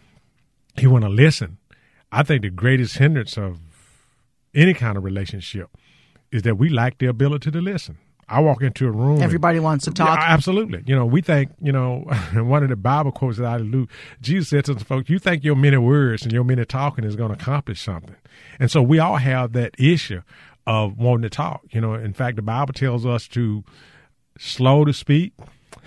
he 0.76 0.86
wanna 0.86 1.10
listen. 1.10 1.58
I 2.10 2.22
think 2.22 2.42
the 2.42 2.50
greatest 2.50 2.96
hindrance 2.96 3.36
of 3.36 3.58
any 4.54 4.74
kind 4.74 4.96
of 4.96 5.04
relationship 5.04 5.68
is 6.30 6.42
that 6.42 6.56
we 6.56 6.70
lack 6.70 6.98
the 6.98 7.06
ability 7.06 7.50
to 7.50 7.60
listen. 7.60 7.98
I 8.32 8.40
walk 8.40 8.62
into 8.62 8.86
a 8.86 8.90
room. 8.90 9.20
Everybody 9.20 9.58
and, 9.58 9.64
wants 9.64 9.84
to 9.84 9.90
talk. 9.90 10.18
Yeah, 10.18 10.26
absolutely. 10.26 10.82
You 10.86 10.96
know, 10.96 11.04
we 11.04 11.20
think, 11.20 11.50
you 11.60 11.70
know, 11.70 11.98
one 12.34 12.62
of 12.62 12.70
the 12.70 12.76
Bible 12.76 13.12
quotes 13.12 13.36
that 13.36 13.46
I 13.46 13.58
Luke, 13.58 13.90
Jesus 14.20 14.48
said 14.48 14.64
to 14.64 14.74
the 14.74 14.84
folks, 14.84 15.10
you 15.10 15.18
think 15.18 15.44
your 15.44 15.54
many 15.54 15.76
words 15.76 16.22
and 16.22 16.32
your 16.32 16.42
many 16.42 16.64
talking 16.64 17.04
is 17.04 17.14
going 17.14 17.34
to 17.34 17.38
accomplish 17.38 17.82
something. 17.82 18.16
And 18.58 18.70
so 18.70 18.82
we 18.82 18.98
all 18.98 19.16
have 19.16 19.52
that 19.52 19.74
issue 19.78 20.22
of 20.66 20.96
wanting 20.96 21.22
to 21.22 21.30
talk. 21.30 21.62
You 21.70 21.82
know, 21.82 21.94
in 21.94 22.14
fact, 22.14 22.36
the 22.36 22.42
Bible 22.42 22.72
tells 22.72 23.04
us 23.04 23.28
to 23.28 23.64
slow 24.38 24.84
to 24.84 24.92
speak 24.92 25.34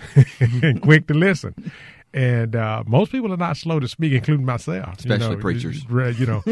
and 0.40 0.80
quick 0.80 1.08
to 1.08 1.14
listen. 1.14 1.72
And 2.14 2.56
uh, 2.56 2.84
most 2.86 3.12
people 3.12 3.32
are 3.32 3.36
not 3.36 3.56
slow 3.56 3.80
to 3.80 3.88
speak, 3.88 4.12
including 4.12 4.46
myself. 4.46 4.98
Especially 4.98 5.26
you 5.30 5.36
know, 5.36 5.40
preachers. 5.40 5.84
You 5.84 6.26
know, 6.26 6.42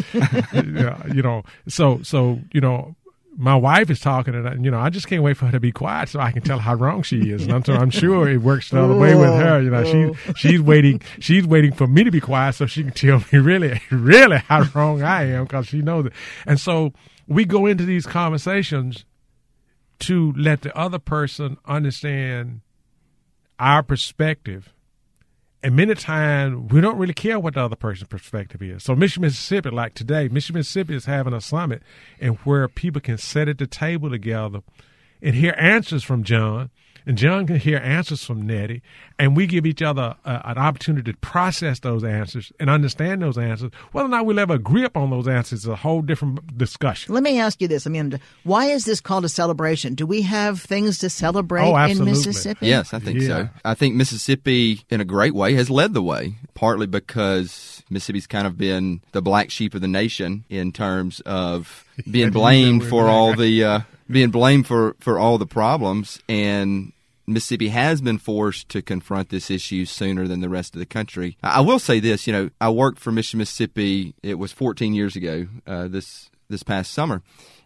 you 1.15 1.23
know, 1.23 1.43
so 1.69 2.03
so 2.03 2.41
you 2.53 2.61
know, 2.61 2.97
my 3.37 3.57
wife 3.57 3.91
is 3.91 4.00
talking, 4.00 4.35
and 4.35 4.64
you 4.64 4.71
know, 4.71 4.79
I 4.79 4.91
just 4.91 5.09
can't 5.09 5.23
wait 5.23 5.37
for 5.37 5.47
her 5.47 5.53
to 5.53 5.61
be 5.61 5.73
quiet 5.73 6.09
so 6.09 6.21
I 6.21 6.31
can 6.31 6.43
tell 6.43 6.59
how 6.59 6.75
wrong 6.75 7.03
she 7.03 7.31
is. 7.31 7.47
And 7.47 7.53
I'm, 7.53 7.62
I'm 7.75 7.91
sure 7.91 8.29
it 8.29 8.38
works 8.38 8.71
the 8.71 8.83
other 8.83 8.97
way 8.97 9.14
with 9.14 9.31
her. 9.31 9.61
You 9.61 9.71
know, 9.71 9.85
she 9.85 10.33
she's 10.37 10.61
waiting, 10.61 11.03
she's 11.19 11.47
waiting 11.47 11.73
for 11.73 11.87
me 11.87 12.05
to 12.05 12.11
be 12.11 12.21
quiet 12.21 12.55
so 12.55 12.67
she 12.67 12.83
can 12.83 12.93
tell 12.93 13.23
me 13.33 13.38
really, 13.38 13.81
really 13.91 14.38
how 14.38 14.64
wrong 14.75 15.03
I 15.03 15.25
am 15.31 15.45
because 15.45 15.67
she 15.67 15.83
knows 15.83 16.07
it. 16.07 16.12
And 16.47 16.61
so 16.61 16.93
we 17.26 17.45
go 17.45 17.67
into 17.67 17.85
these 17.85 18.07
conversations 18.07 19.05
to 20.00 20.33
let 20.37 20.62
the 20.62 20.76
other 20.76 20.99
person 20.99 21.57
understand 21.67 22.61
our 23.59 23.83
perspective 23.83 24.73
and 25.64 25.75
many 25.75 25.94
times 25.94 26.71
we 26.71 26.83
don't 26.83 26.99
really 26.99 27.14
care 27.14 27.40
what 27.40 27.54
the 27.54 27.61
other 27.61 27.75
person's 27.75 28.09
perspective 28.09 28.61
is. 28.61 28.85
So 28.85 28.94
Mission, 28.94 29.23
Mississippi, 29.23 29.71
like 29.71 29.94
today, 29.94 30.28
Mission, 30.28 30.54
Mississippi 30.54 30.94
is 30.94 31.06
having 31.06 31.33
a 31.33 31.40
summit 31.40 31.83
and 32.21 32.37
where 32.40 32.68
people 32.68 33.00
can 33.00 33.16
sit 33.16 33.49
at 33.49 33.56
the 33.56 33.66
table 33.66 34.11
together 34.11 34.61
and 35.23 35.35
hear 35.35 35.54
answers 35.56 36.04
from 36.04 36.23
John 36.23 36.71
and 37.07 37.19
John 37.19 37.47
can 37.47 37.57
hear 37.57 37.79
answers 37.79 38.25
from 38.25 38.47
Neddie, 38.47 38.83
and 39.19 39.37
we 39.37 39.47
give 39.47 39.67
each 39.67 39.83
other 39.83 40.17
uh, 40.25 40.41
an 40.45 40.59
opportunity 40.59 41.13
to 41.13 41.19
process 41.19 41.81
those 41.81 42.03
answers 42.03 42.53
and 42.59 42.71
understand 42.71 43.23
those 43.23 43.37
answers. 43.37 43.71
Whether 43.93 44.07
or 44.07 44.11
not 44.11 44.27
we'll 44.27 44.39
ever 44.39 44.55
agree 44.55 44.85
upon 44.85 45.11
those 45.11 45.29
answers 45.29 45.61
is 45.61 45.67
a 45.67 45.77
whole 45.77 46.03
different 46.03 46.57
discussion. 46.57 47.13
Let 47.15 47.23
me 47.23 47.39
ask 47.39 47.61
you 47.61 47.69
this: 47.69 47.87
I 47.87 47.91
mean, 47.91 48.19
why 48.45 48.67
is 48.67 48.85
this 48.85 49.01
called 49.01 49.25
a 49.25 49.29
celebration? 49.29 49.95
Do 49.95 50.07
we 50.07 50.23
have 50.23 50.61
things 50.61 50.99
to 50.99 51.11
celebrate 51.11 51.69
oh, 51.69 51.77
in 51.77 52.05
Mississippi? 52.05 52.67
Yes, 52.67 52.95
I 52.95 52.99
think 52.99 53.21
yeah. 53.21 53.27
so. 53.27 53.49
I 53.65 53.75
think 53.75 53.95
Mississippi, 53.95 54.85
in 54.89 55.01
a 55.01 55.05
great 55.05 55.35
way, 55.35 55.55
has 55.55 55.69
led 55.69 55.95
the 55.95 56.03
way, 56.03 56.37
partly 56.55 56.87
because 56.87 57.83
Mississippi's 57.91 58.27
kind 58.27 58.47
of 58.47 58.57
been 58.57 59.03
the 59.13 59.23
black 59.23 59.51
sheep 59.51 59.75
of 59.75 59.81
the 59.81 59.89
nation 59.89 60.45
in 60.49 60.73
terms 60.73 61.21
of 61.21 61.85
being 62.11 62.31
blamed 62.31 62.85
for 62.85 63.09
all 63.09 63.35
the. 63.35 63.65
Uh, 63.65 63.81
being 64.09 64.31
blamed 64.31 64.67
for, 64.67 64.97
for 65.01 65.19
all 65.19 65.39
the 65.39 65.47
problems 65.47 66.21
and 66.29 66.93
Mississippi 67.27 67.69
has 67.69 68.01
been 68.01 68.19
forced 68.19 68.69
to 68.71 68.83
confront 68.83 69.31
this 69.31 69.51
issue 69.51 69.85
sooner 69.85 70.29
than 70.29 70.41
the 70.41 70.49
rest 70.49 70.75
of 70.75 70.79
the 70.79 70.87
country. 70.87 71.37
I 71.43 71.61
will 71.61 71.79
say 71.79 72.01
this, 72.01 72.27
you 72.27 72.33
know, 72.33 72.51
I 72.61 72.71
worked 72.71 72.99
for 72.99 73.13
Mission 73.13 73.39
Mississippi. 73.39 74.15
It 74.23 74.39
was 74.39 74.53
14 74.53 74.95
years 74.95 75.17
ago. 75.17 75.47
Uh, 75.67 75.89
this 75.89 76.31
this 76.51 76.63
past 76.63 76.93
summer, 76.93 77.23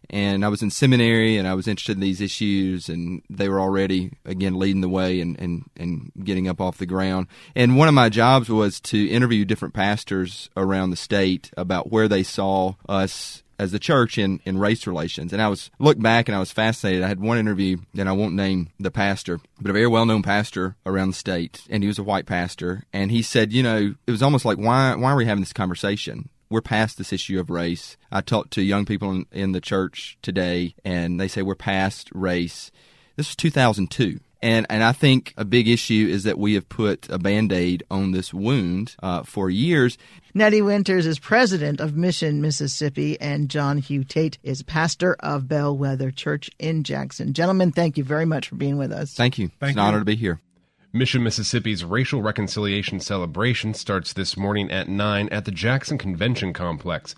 and 0.09 0.45
I 0.45 0.49
was 0.49 0.63
in 0.63 0.71
seminary 0.71 1.37
and 1.37 1.49
I 1.49 1.55
was 1.55 1.67
interested 1.67 1.97
in 1.97 2.01
these 2.01 2.21
issues, 2.21 2.89
and 2.89 3.23
they 3.29 3.49
were 3.49 3.61
already 3.61 4.13
again 4.25 4.57
leading 4.59 4.81
the 4.81 4.89
way 4.89 5.21
and 5.21 5.39
and 5.41 5.69
and 5.77 6.13
getting 6.23 6.47
up 6.47 6.61
off 6.61 6.79
the 6.79 6.87
ground. 6.87 7.27
And 7.57 7.77
one 7.77 7.89
of 7.89 7.95
my 7.95 8.09
jobs 8.09 8.49
was 8.49 8.81
to 8.83 9.09
interview 9.09 9.45
different 9.45 9.75
pastors 9.75 10.49
around 10.57 10.91
the 10.91 10.97
state 10.97 11.51
about 11.57 11.91
where 11.91 12.07
they 12.07 12.23
saw 12.23 12.75
us 12.89 13.43
as 13.59 13.73
the 13.73 13.79
church 13.79 14.19
in, 14.19 14.41
in 14.45 14.59
race 14.59 14.87
relations. 14.87 15.33
And 15.33 15.43
I 15.43 15.49
was 15.49 15.71
looked 15.79 16.03
back 16.03 16.29
and 16.29 16.37
I 16.37 16.41
was 16.41 16.53
fascinated. 16.53 17.03
I 17.03 17.09
had 17.09 17.21
one 17.21 17.39
interview, 17.39 17.79
and 17.97 18.09
I 18.09 18.13
won't 18.13 18.35
name 18.35 18.71
the 18.79 18.91
pastor, 18.91 19.41
but 19.61 19.71
a 19.71 19.75
very 19.75 19.87
well 19.87 20.07
known 20.07 20.23
pastor 20.23 20.77
around 20.87 21.09
the 21.09 21.15
state, 21.15 21.63
and 21.69 21.83
he 21.83 21.89
was 21.89 21.99
a 21.99 22.05
white 22.05 22.27
pastor. 22.27 22.85
And 22.93 23.11
he 23.11 23.23
said, 23.23 23.53
you 23.53 23.63
know, 23.63 23.95
it 24.07 24.11
was 24.11 24.23
almost 24.23 24.45
like 24.45 24.59
why 24.59 24.95
why 24.95 25.13
are 25.13 25.17
we 25.17 25.27
having 25.27 25.43
this 25.43 25.53
conversation? 25.53 26.29
We're 26.51 26.63
past 26.63 26.97
this 26.97 27.13
issue 27.13 27.39
of 27.39 27.51
race. 27.51 27.99
I 28.11 28.23
talked 28.23 28.53
to 28.53 28.63
young 28.63 28.87
people 28.87 29.11
in, 29.11 29.27
in 29.33 29.53
the 29.53 29.61
church 29.61 30.17
today, 30.23 30.75
and 30.85 31.21
they 31.21 31.29
say 31.29 31.43
we're 31.43 31.55
past 31.55 32.09
race. 32.15 32.71
This 33.17 33.29
was 33.29 33.37
2002. 33.37 34.21
And 34.41 34.67
and 34.71 34.85
I 34.85 34.93
think 34.93 35.35
a 35.37 35.45
big 35.45 35.67
issue 35.67 36.07
is 36.09 36.23
that 36.23 36.39
we 36.39 36.55
have 36.55 36.69
put 36.69 37.09
a 37.09 37.19
band 37.19 37.53
aid 37.53 37.83
on 37.91 38.13
this 38.13 38.33
wound 38.33 38.95
uh, 39.03 39.25
for 39.25 39.51
years. 39.51 39.99
Neddie 40.35 40.63
Winters 40.63 41.07
is 41.07 41.19
president 41.19 41.81
of 41.81 41.97
Mission 41.97 42.41
Mississippi, 42.41 43.21
and 43.21 43.49
John 43.49 43.79
Hugh 43.79 44.05
Tate 44.05 44.39
is 44.45 44.63
pastor 44.63 45.17
of 45.21 45.49
Bellwether 45.49 46.13
Church 46.13 46.51
in 46.59 46.85
Jackson. 46.85 47.33
Gentlemen, 47.33 47.73
thank 47.73 47.99
you 47.99 48.05
very 48.05 48.25
much 48.25 48.49
for 48.49 48.55
being 48.55 48.77
with 48.77 48.93
us. 48.93 49.15
Thank 49.15 49.39
you. 49.39 49.49
Thank 49.59 49.71
it's 49.71 49.77
you. 49.77 49.83
an 49.83 49.89
honor 49.89 49.99
to 49.99 50.05
be 50.05 50.15
here. 50.15 50.41
Mission 50.93 51.23
Mississippi's 51.23 51.85
racial 51.85 52.23
reconciliation 52.23 53.01
celebration 53.01 53.75
starts 53.75 54.13
this 54.13 54.37
morning 54.37 54.71
at 54.71 54.89
9 54.89 55.29
at 55.31 55.45
the 55.45 55.51
Jackson 55.51 55.99
Convention 55.99 56.53
Complex. 56.53 57.15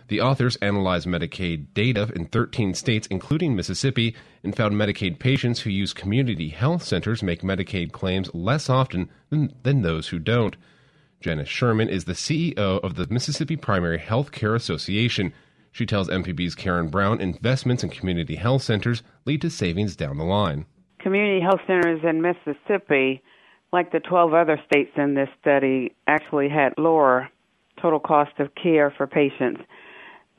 The 0.09 0.21
authors 0.21 0.57
analyzed 0.57 1.07
Medicaid 1.07 1.73
data 1.73 2.11
in 2.15 2.27
13 2.27 2.75
states, 2.75 3.07
including 3.07 3.55
Mississippi, 3.55 4.15
and 4.43 4.55
found 4.55 4.75
Medicaid 4.75 5.17
patients 5.17 5.61
who 5.61 5.71
use 5.71 5.91
community 5.91 6.49
health 6.49 6.83
centers 6.83 7.23
make 7.23 7.41
Medicaid 7.41 7.93
claims 7.93 8.31
less 8.35 8.69
often 8.69 9.09
than, 9.31 9.55
than 9.63 9.81
those 9.81 10.09
who 10.09 10.19
don't. 10.19 10.55
Janice 11.21 11.47
Sherman 11.47 11.87
is 11.87 12.05
the 12.05 12.13
CEO 12.13 12.55
of 12.57 12.95
the 12.95 13.07
Mississippi 13.09 13.55
Primary 13.55 13.99
Health 13.99 14.31
Care 14.31 14.55
Association. 14.55 15.33
She 15.71 15.85
tells 15.85 16.09
MPB's 16.09 16.55
Karen 16.55 16.89
Brown 16.89 17.21
investments 17.21 17.83
in 17.83 17.89
community 17.89 18.35
health 18.35 18.63
centers 18.63 19.03
lead 19.25 19.41
to 19.41 19.49
savings 19.49 19.95
down 19.95 20.17
the 20.17 20.23
line. 20.23 20.65
Community 20.99 21.41
health 21.41 21.61
centers 21.65 22.01
in 22.03 22.21
Mississippi 22.21 23.23
like 23.73 23.91
the 23.91 23.99
12 23.99 24.33
other 24.33 24.59
states 24.65 24.91
in 24.97 25.13
this 25.13 25.29
study, 25.39 25.95
actually 26.07 26.49
had 26.49 26.73
lower 26.77 27.29
total 27.81 27.99
cost 27.99 28.31
of 28.39 28.53
care 28.55 28.93
for 28.95 29.07
patients 29.07 29.61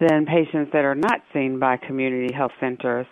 than 0.00 0.26
patients 0.26 0.70
that 0.72 0.84
are 0.84 0.94
not 0.94 1.20
seen 1.32 1.58
by 1.58 1.76
community 1.76 2.32
health 2.32 2.52
centers. 2.60 3.06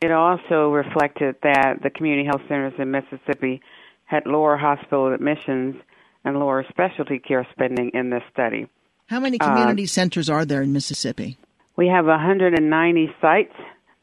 It 0.00 0.10
also 0.10 0.70
reflected 0.70 1.36
that 1.42 1.82
the 1.82 1.90
community 1.90 2.26
health 2.26 2.42
centers 2.48 2.72
in 2.78 2.90
Mississippi 2.90 3.60
had 4.04 4.26
lower 4.26 4.56
hospital 4.56 5.12
admissions 5.12 5.76
and 6.24 6.38
lower 6.38 6.64
specialty 6.68 7.18
care 7.18 7.46
spending 7.52 7.90
in 7.94 8.10
this 8.10 8.22
study. 8.32 8.68
How 9.06 9.20
many 9.20 9.38
community 9.38 9.84
uh, 9.84 9.88
centers 9.88 10.30
are 10.30 10.44
there 10.44 10.62
in 10.62 10.72
Mississippi? 10.72 11.38
We 11.76 11.88
have 11.88 12.06
190 12.06 13.14
sites 13.20 13.54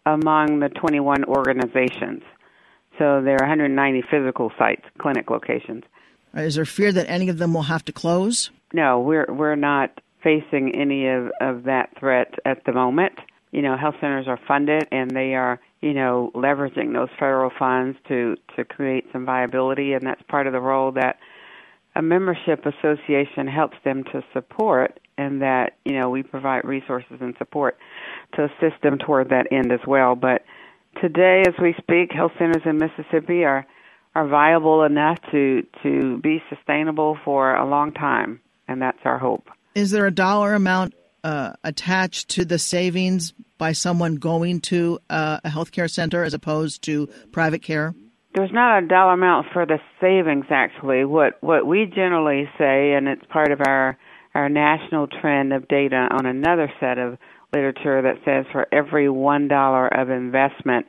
among 0.05 0.59
the 0.59 0.69
21 0.69 1.25
organizations. 1.25 2.23
So 2.97 3.21
there 3.21 3.35
are 3.35 3.47
190 3.47 4.03
physical 4.11 4.51
sites, 4.57 4.83
clinic 4.97 5.29
locations. 5.29 5.83
Is 6.35 6.55
there 6.55 6.65
fear 6.65 6.91
that 6.91 7.09
any 7.09 7.29
of 7.29 7.37
them 7.37 7.53
will 7.53 7.63
have 7.63 7.85
to 7.85 7.91
close? 7.91 8.51
No, 8.73 8.99
we're 8.99 9.25
we're 9.29 9.55
not 9.55 9.99
facing 10.21 10.75
any 10.75 11.07
of, 11.07 11.31
of 11.41 11.63
that 11.63 11.89
threat 11.99 12.33
at 12.45 12.63
the 12.65 12.73
moment. 12.73 13.13
You 13.51 13.63
know, 13.63 13.77
health 13.77 13.95
centers 13.99 14.27
are 14.27 14.39
funded 14.47 14.87
and 14.91 15.09
they 15.09 15.33
are, 15.33 15.59
you 15.81 15.93
know, 15.93 16.31
leveraging 16.35 16.93
those 16.93 17.09
federal 17.17 17.51
funds 17.57 17.97
to 18.09 18.35
to 18.55 18.65
create 18.65 19.05
some 19.11 19.25
viability 19.25 19.93
and 19.93 20.05
that's 20.05 20.21
part 20.23 20.45
of 20.45 20.53
the 20.53 20.59
role 20.59 20.91
that 20.91 21.17
a 21.99 22.01
membership 22.01 22.65
association 22.65 23.45
helps 23.45 23.75
them 23.83 24.05
to 24.05 24.23
support 24.31 25.01
and 25.17 25.41
that, 25.41 25.73
you 25.83 25.99
know, 25.99 26.09
we 26.09 26.23
provide 26.23 26.63
resources 26.63 27.17
and 27.19 27.35
support 27.37 27.77
to 28.35 28.45
assist 28.45 28.81
them 28.81 28.97
toward 28.97 29.29
that 29.29 29.47
end 29.51 29.73
as 29.73 29.81
well. 29.85 30.15
But 30.15 30.45
today 31.01 31.43
as 31.45 31.53
we 31.61 31.75
speak, 31.77 32.13
health 32.13 32.31
centers 32.39 32.63
in 32.65 32.77
Mississippi 32.77 33.43
are 33.43 33.67
are 34.15 34.27
viable 34.27 34.83
enough 34.83 35.19
to 35.31 35.67
to 35.83 36.19
be 36.19 36.41
sustainable 36.49 37.17
for 37.25 37.53
a 37.53 37.69
long 37.69 37.91
time 37.91 38.39
and 38.69 38.81
that's 38.81 38.99
our 39.03 39.19
hope. 39.19 39.49
Is 39.75 39.91
there 39.91 40.05
a 40.05 40.11
dollar 40.11 40.53
amount 40.53 40.95
uh, 41.25 41.51
attached 41.65 42.29
to 42.29 42.45
the 42.45 42.57
savings 42.57 43.33
by 43.57 43.73
someone 43.73 44.15
going 44.15 44.61
to 44.61 44.99
uh, 45.09 45.41
a 45.43 45.49
healthcare 45.49 45.91
center 45.91 46.23
as 46.23 46.33
opposed 46.33 46.81
to 46.83 47.07
private 47.33 47.61
care? 47.61 47.93
There's 48.39 48.53
not 48.53 48.81
a 48.81 48.87
dollar 48.87 49.13
amount 49.15 49.47
for 49.51 49.65
the 49.65 49.79
savings 49.99 50.45
actually. 50.49 51.03
What 51.03 51.43
what 51.43 51.67
we 51.67 51.85
generally 51.93 52.49
say, 52.57 52.93
and 52.93 53.05
it's 53.09 53.25
part 53.25 53.51
of 53.51 53.59
our 53.67 53.97
our 54.33 54.47
national 54.47 55.07
trend 55.07 55.51
of 55.51 55.67
data 55.67 56.07
on 56.09 56.25
another 56.25 56.71
set 56.79 56.97
of 56.97 57.17
literature 57.53 58.01
that 58.01 58.15
says 58.23 58.45
for 58.53 58.65
every 58.71 59.09
one 59.09 59.49
dollar 59.49 59.89
of 59.89 60.09
investment, 60.09 60.85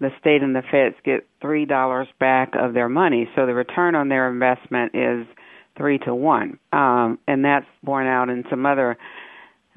the 0.00 0.10
state 0.18 0.42
and 0.42 0.52
the 0.52 0.62
feds 0.68 0.96
get 1.04 1.28
three 1.40 1.64
dollars 1.64 2.08
back 2.18 2.54
of 2.58 2.74
their 2.74 2.88
money. 2.88 3.30
So 3.36 3.46
the 3.46 3.54
return 3.54 3.94
on 3.94 4.08
their 4.08 4.28
investment 4.28 4.92
is 4.92 5.28
three 5.76 5.98
to 5.98 6.12
one, 6.12 6.58
um, 6.72 7.20
and 7.28 7.44
that's 7.44 7.66
borne 7.84 8.08
out 8.08 8.30
in 8.30 8.42
some 8.50 8.66
other 8.66 8.98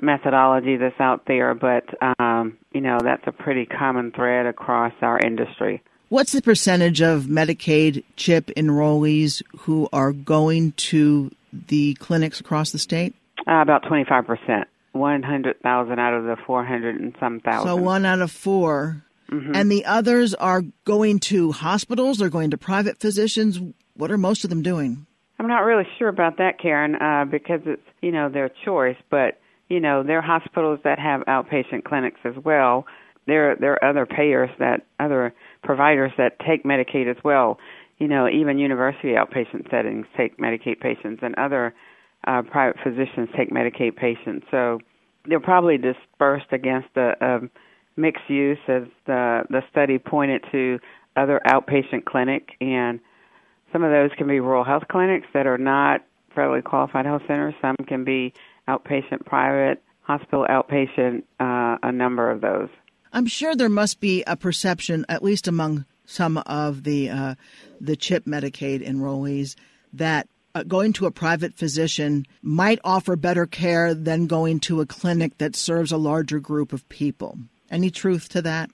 methodology 0.02 0.78
that's 0.78 1.00
out 1.00 1.26
there. 1.28 1.54
But 1.54 1.84
um, 2.18 2.58
you 2.74 2.82
know, 2.82 2.98
that's 3.04 3.28
a 3.28 3.32
pretty 3.32 3.68
common 3.68 4.12
thread 4.16 4.48
across 4.48 4.94
our 5.04 5.20
industry. 5.20 5.84
What's 6.14 6.32
the 6.32 6.44
percentage 6.44 7.02
of 7.02 7.24
Medicaid 7.24 8.04
CHIP 8.18 8.52
enrollees 8.56 9.42
who 9.62 9.90
are 9.92 10.12
going 10.12 10.74
to 10.74 11.32
the 11.52 11.96
clinics 11.96 12.40
across 12.40 12.72
the 12.72 12.78
state? 12.78 13.16
Uh, 13.48 13.62
about 13.64 13.82
twenty 13.88 14.06
five 14.08 14.28
percent. 14.28 14.68
One 14.92 15.24
hundred 15.24 15.60
thousand 15.62 15.98
out 15.98 16.14
of 16.14 16.26
the 16.26 16.36
four 16.46 16.64
hundred 16.64 17.02
and 17.02 17.16
some 17.20 17.40
thousand. 17.40 17.68
So 17.68 17.76
one 17.78 18.06
out 18.06 18.22
of 18.22 18.30
4 18.30 19.04
mm-hmm. 19.32 19.56
And 19.56 19.72
the 19.72 19.86
others 19.86 20.36
are 20.36 20.62
going 20.86 21.18
to 21.22 21.52
hospitals, 21.52 22.20
they're 22.20 22.30
going 22.30 22.52
to 22.52 22.60
private 22.60 23.00
physicians. 23.00 23.60
What 23.96 24.12
are 24.12 24.18
most 24.20 24.44
of 24.44 24.52
them 24.52 24.62
doing? 24.62 25.08
I'm 25.40 25.48
not 25.48 25.62
really 25.62 25.88
sure 25.98 26.10
about 26.10 26.38
that, 26.38 26.60
Karen, 26.60 26.94
uh, 26.94 27.26
because 27.26 27.62
it's 27.66 27.82
you 28.04 28.12
know 28.12 28.30
their 28.30 28.52
choice. 28.64 28.98
But 29.10 29.40
you 29.68 29.80
know 29.80 30.04
there 30.04 30.20
are 30.20 30.22
hospitals 30.22 30.80
that 30.84 31.00
have 31.00 31.22
outpatient 31.22 31.86
clinics 31.86 32.20
as 32.24 32.36
well. 32.46 32.86
There 33.26 33.56
there 33.56 33.74
are 33.74 33.90
other 33.90 34.06
payers 34.06 34.50
that 34.60 34.86
other 35.00 35.34
providers 35.64 36.12
that 36.18 36.40
take 36.40 36.64
Medicaid 36.64 37.10
as 37.10 37.22
well. 37.24 37.58
You 37.98 38.08
know 38.08 38.28
even 38.28 38.58
university 38.58 39.10
outpatient 39.10 39.70
settings 39.70 40.06
take 40.18 40.38
Medicaid 40.38 40.80
patients, 40.80 41.22
and 41.24 41.36
other 41.36 41.74
uh, 42.26 42.42
private 42.42 42.78
physicians 42.84 43.30
take 43.36 43.52
Medicaid 43.52 43.96
patients. 43.96 44.46
So 44.52 44.80
they're 45.26 45.40
probably 45.40 45.78
dispersed 45.78 46.52
against 46.52 46.90
a, 46.96 47.14
a 47.22 47.40
mixed 47.96 48.30
use, 48.30 48.60
as 48.68 48.84
the 49.06 49.44
the 49.50 49.62
study 49.72 49.98
pointed 50.00 50.44
to 50.52 50.80
other 51.16 51.40
outpatient 51.48 52.06
clinic 52.06 52.50
and 52.60 53.00
some 53.74 53.84
of 53.84 53.92
those 53.92 54.12
can 54.18 54.28
be 54.28 54.40
rural 54.40 54.64
health 54.64 54.84
clinics 54.90 55.28
that 55.34 55.48
are 55.48 55.58
not 55.58 56.02
federally 56.38 56.64
qualified 56.64 57.06
health 57.06 57.24
centers. 57.28 57.56
Some 57.60 57.76
can 57.88 58.04
be 58.04 58.34
outpatient, 58.68 59.26
private, 59.26 59.82
hospital 60.02 60.46
outpatient, 60.50 61.24
uh, 61.40 61.78
a 61.82 61.92
number 61.92 62.30
of 62.30 62.40
those. 62.42 62.70
I'm 63.14 63.28
sure 63.28 63.56
there 63.56 63.70
must 63.70 64.00
be 64.00 64.24
a 64.26 64.36
perception, 64.36 65.06
at 65.08 65.24
least 65.24 65.48
among 65.48 65.86
some 66.06 66.38
of 66.40 66.84
the 66.84 67.10
uh, 67.10 67.36
the 67.80 67.96
CHIP 67.96 68.26
Medicaid 68.26 68.86
enrollees, 68.86 69.56
that 69.94 70.28
uh, 70.56 70.64
going 70.64 70.94
to 70.94 71.06
a 71.06 71.12
private 71.12 71.54
physician 71.54 72.26
might 72.42 72.80
offer 72.84 73.16
better 73.16 73.46
care 73.46 73.94
than 73.94 74.26
going 74.26 74.60
to 74.62 74.82
a 74.82 74.86
clinic 74.86 75.38
that 75.38 75.56
serves 75.56 75.92
a 75.92 75.98
larger 75.98 76.40
group 76.40 76.74
of 76.74 76.88
people. 76.90 77.38
Any 77.70 77.92
truth 77.92 78.30
to 78.30 78.42
that? 78.42 78.70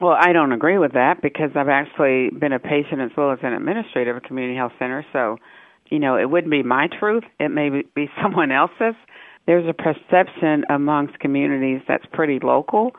Well, 0.00 0.16
I 0.18 0.32
don't 0.32 0.52
agree 0.52 0.78
with 0.78 0.92
that 0.92 1.20
because 1.20 1.50
I've 1.54 1.68
actually 1.68 2.30
been 2.30 2.52
a 2.52 2.58
patient 2.58 3.00
as 3.00 3.10
well 3.16 3.32
as 3.32 3.38
an 3.42 3.52
administrator 3.52 4.12
of 4.12 4.16
a 4.16 4.20
community 4.20 4.56
health 4.56 4.72
center. 4.78 5.04
So, 5.12 5.36
you 5.90 5.98
know, 5.98 6.16
it 6.16 6.30
wouldn't 6.30 6.50
be 6.50 6.62
my 6.62 6.88
truth. 6.98 7.24
It 7.38 7.50
may 7.50 7.68
be 7.68 8.08
someone 8.22 8.50
else's. 8.50 8.94
There's 9.46 9.68
a 9.68 9.74
perception 9.74 10.64
amongst 10.70 11.18
communities 11.18 11.82
that's 11.86 12.04
pretty 12.12 12.38
local. 12.42 12.92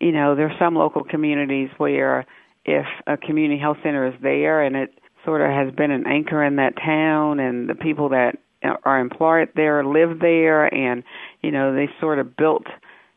You 0.00 0.12
know, 0.12 0.34
there's 0.34 0.58
some 0.58 0.74
local 0.74 1.04
communities 1.04 1.70
where 1.78 2.26
if 2.64 2.86
a 3.06 3.16
community 3.16 3.60
health 3.60 3.78
center 3.82 4.06
is 4.06 4.14
there 4.22 4.62
and 4.62 4.76
it 4.76 4.90
sort 5.24 5.40
of 5.40 5.48
has 5.50 5.74
been 5.74 5.90
an 5.90 6.06
anchor 6.06 6.44
in 6.44 6.56
that 6.56 6.74
town 6.76 7.40
and 7.40 7.68
the 7.68 7.74
people 7.74 8.10
that 8.10 8.36
are 8.84 8.98
employed 8.98 9.48
there 9.54 9.84
live 9.84 10.18
there 10.20 10.72
and, 10.72 11.02
you 11.42 11.50
know, 11.50 11.74
they 11.74 11.88
sort 12.00 12.18
of 12.18 12.36
built, 12.36 12.66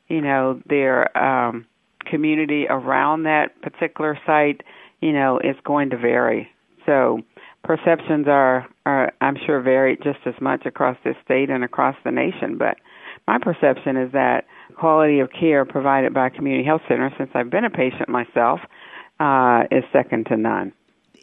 you 0.08 0.22
know, 0.22 0.62
their 0.68 1.16
um 1.18 1.66
community 2.06 2.66
around 2.68 3.24
that 3.24 3.62
particular 3.62 4.18
site, 4.26 4.62
you 5.02 5.14
know, 5.14 5.40
is 5.40 5.56
going 5.64 5.92
to 5.92 5.98
vary. 5.98 6.50
So 6.86 7.20
perceptions 7.64 8.28
are, 8.28 8.68
are 8.86 9.12
I'm 9.22 9.38
sure 9.46 9.62
vary 9.62 9.98
just 9.98 10.20
as 10.26 10.34
much 10.42 10.66
across 10.66 10.98
this 11.04 11.16
state 11.24 11.50
and 11.50 11.64
across 11.64 11.96
the 12.04 12.12
nation. 12.12 12.58
But 12.58 12.78
my 13.28 13.38
perception 13.40 13.98
is 13.98 14.12
that 14.14 14.46
quality 14.80 15.20
of 15.20 15.30
care 15.38 15.66
provided 15.66 16.14
by 16.14 16.30
community 16.30 16.66
health 16.66 16.82
center, 16.88 17.12
since 17.18 17.30
I've 17.34 17.50
been 17.50 17.66
a 17.66 17.70
patient 17.70 18.10
myself, 18.10 18.60
uh, 19.20 19.64
is 19.72 19.84
second 19.92 20.28
to 20.28 20.38
none. 20.38 20.72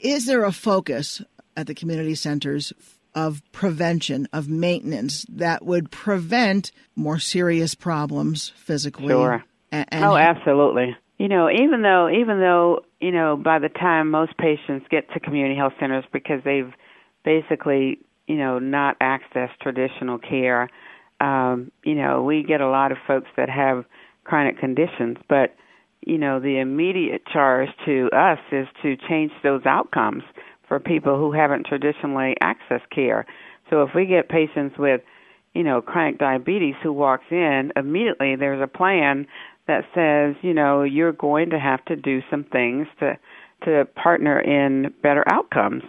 Is 0.02 0.26
there 0.26 0.44
a 0.44 0.52
focus 0.52 1.22
at 1.56 1.66
the 1.66 1.74
community 1.74 2.14
centers 2.14 2.72
of 3.16 3.40
prevention, 3.50 4.28
of 4.32 4.46
maintenance 4.46 5.24
that 5.30 5.64
would 5.64 5.90
prevent 5.90 6.70
more 6.94 7.18
serious 7.18 7.74
problems 7.74 8.52
physically 8.56 9.08
sure. 9.08 9.42
And, 9.72 9.88
and 9.88 10.04
oh, 10.04 10.16
absolutely. 10.16 10.94
You 11.18 11.28
know, 11.28 11.48
even 11.50 11.80
though 11.80 12.10
even 12.10 12.40
though 12.40 12.84
you 13.00 13.10
know 13.10 13.36
by 13.36 13.58
the 13.58 13.70
time 13.70 14.10
most 14.10 14.36
patients 14.36 14.86
get 14.90 15.10
to 15.14 15.20
community 15.20 15.56
health 15.56 15.72
centers 15.80 16.04
because 16.12 16.42
they've 16.44 16.70
basically 17.24 18.00
you 18.26 18.36
know 18.36 18.58
not 18.58 18.98
accessed 19.00 19.56
traditional 19.62 20.18
care, 20.18 20.68
um, 21.20 21.70
you 21.84 21.94
know 21.94 22.22
we 22.22 22.42
get 22.42 22.60
a 22.60 22.68
lot 22.68 22.92
of 22.92 22.98
folks 23.06 23.28
that 23.36 23.48
have 23.48 23.84
chronic 24.24 24.58
conditions, 24.58 25.16
but 25.28 25.54
you 26.06 26.18
know 26.18 26.40
the 26.40 26.58
immediate 26.58 27.22
charge 27.26 27.68
to 27.84 28.08
us 28.12 28.38
is 28.52 28.66
to 28.82 28.96
change 29.08 29.32
those 29.42 29.62
outcomes 29.66 30.22
for 30.68 30.80
people 30.80 31.16
who 31.18 31.32
haven't 31.32 31.66
traditionally 31.66 32.34
accessed 32.42 32.90
care. 32.94 33.24
So 33.70 33.82
if 33.82 33.90
we 33.94 34.06
get 34.06 34.28
patients 34.28 34.76
with 34.78 35.00
you 35.54 35.62
know 35.62 35.80
chronic 35.80 36.18
diabetes 36.18 36.74
who 36.82 36.92
walks 36.92 37.24
in 37.30 37.72
immediately 37.76 38.36
there's 38.36 38.62
a 38.62 38.66
plan 38.66 39.26
that 39.66 39.84
says, 39.94 40.36
you 40.42 40.54
know, 40.54 40.82
you're 40.82 41.12
going 41.12 41.50
to 41.50 41.58
have 41.58 41.84
to 41.86 41.96
do 41.96 42.20
some 42.30 42.44
things 42.44 42.86
to 43.00 43.18
to 43.64 43.86
partner 43.96 44.38
in 44.38 44.92
better 45.02 45.24
outcomes. 45.28 45.82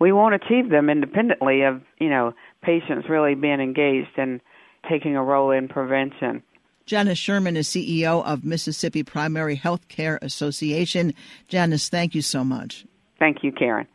We 0.00 0.10
won't 0.10 0.34
achieve 0.34 0.70
them 0.70 0.88
independently 0.88 1.62
of, 1.62 1.82
you 2.00 2.08
know, 2.08 2.32
patients 2.62 3.08
really 3.10 3.34
being 3.34 3.60
engaged 3.60 4.16
and 4.16 4.40
taking 4.88 5.16
a 5.16 5.22
role 5.22 5.50
in 5.50 5.68
prevention. 5.68 6.42
Janice 6.86 7.18
Sherman 7.18 7.56
is 7.56 7.68
CEO 7.68 8.24
of 8.24 8.44
Mississippi 8.44 9.02
Primary 9.02 9.54
Health 9.54 9.88
Care 9.88 10.18
Association. 10.20 11.14
Janice, 11.48 11.88
thank 11.88 12.14
you 12.14 12.20
so 12.20 12.44
much. 12.44 12.84
Thank 13.18 13.42
you, 13.42 13.52
Karen. 13.52 13.86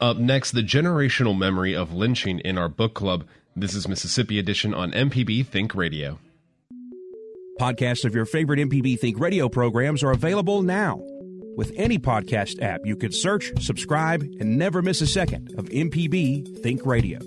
Up 0.00 0.16
next, 0.16 0.52
the 0.52 0.62
generational 0.62 1.36
memory 1.36 1.74
of 1.74 1.92
lynching 1.92 2.38
in 2.40 2.56
our 2.56 2.68
book 2.68 2.94
club. 2.94 3.26
This 3.56 3.74
is 3.74 3.88
Mississippi 3.88 4.38
Edition 4.38 4.72
on 4.72 4.92
MPB 4.92 5.44
Think 5.46 5.74
Radio. 5.74 6.18
Podcasts 7.58 8.04
of 8.04 8.14
your 8.14 8.24
favorite 8.24 8.60
MPB 8.60 8.98
Think 8.98 9.18
radio 9.18 9.48
programs 9.48 10.02
are 10.02 10.12
available 10.12 10.62
now. 10.62 11.02
With 11.56 11.72
any 11.76 11.98
podcast 11.98 12.62
app, 12.62 12.80
you 12.84 12.96
can 12.96 13.12
search, 13.12 13.52
subscribe, 13.60 14.22
and 14.22 14.56
never 14.56 14.80
miss 14.80 15.00
a 15.00 15.06
second 15.06 15.52
of 15.58 15.66
MPB 15.66 16.62
Think 16.62 16.86
Radio. 16.86 17.18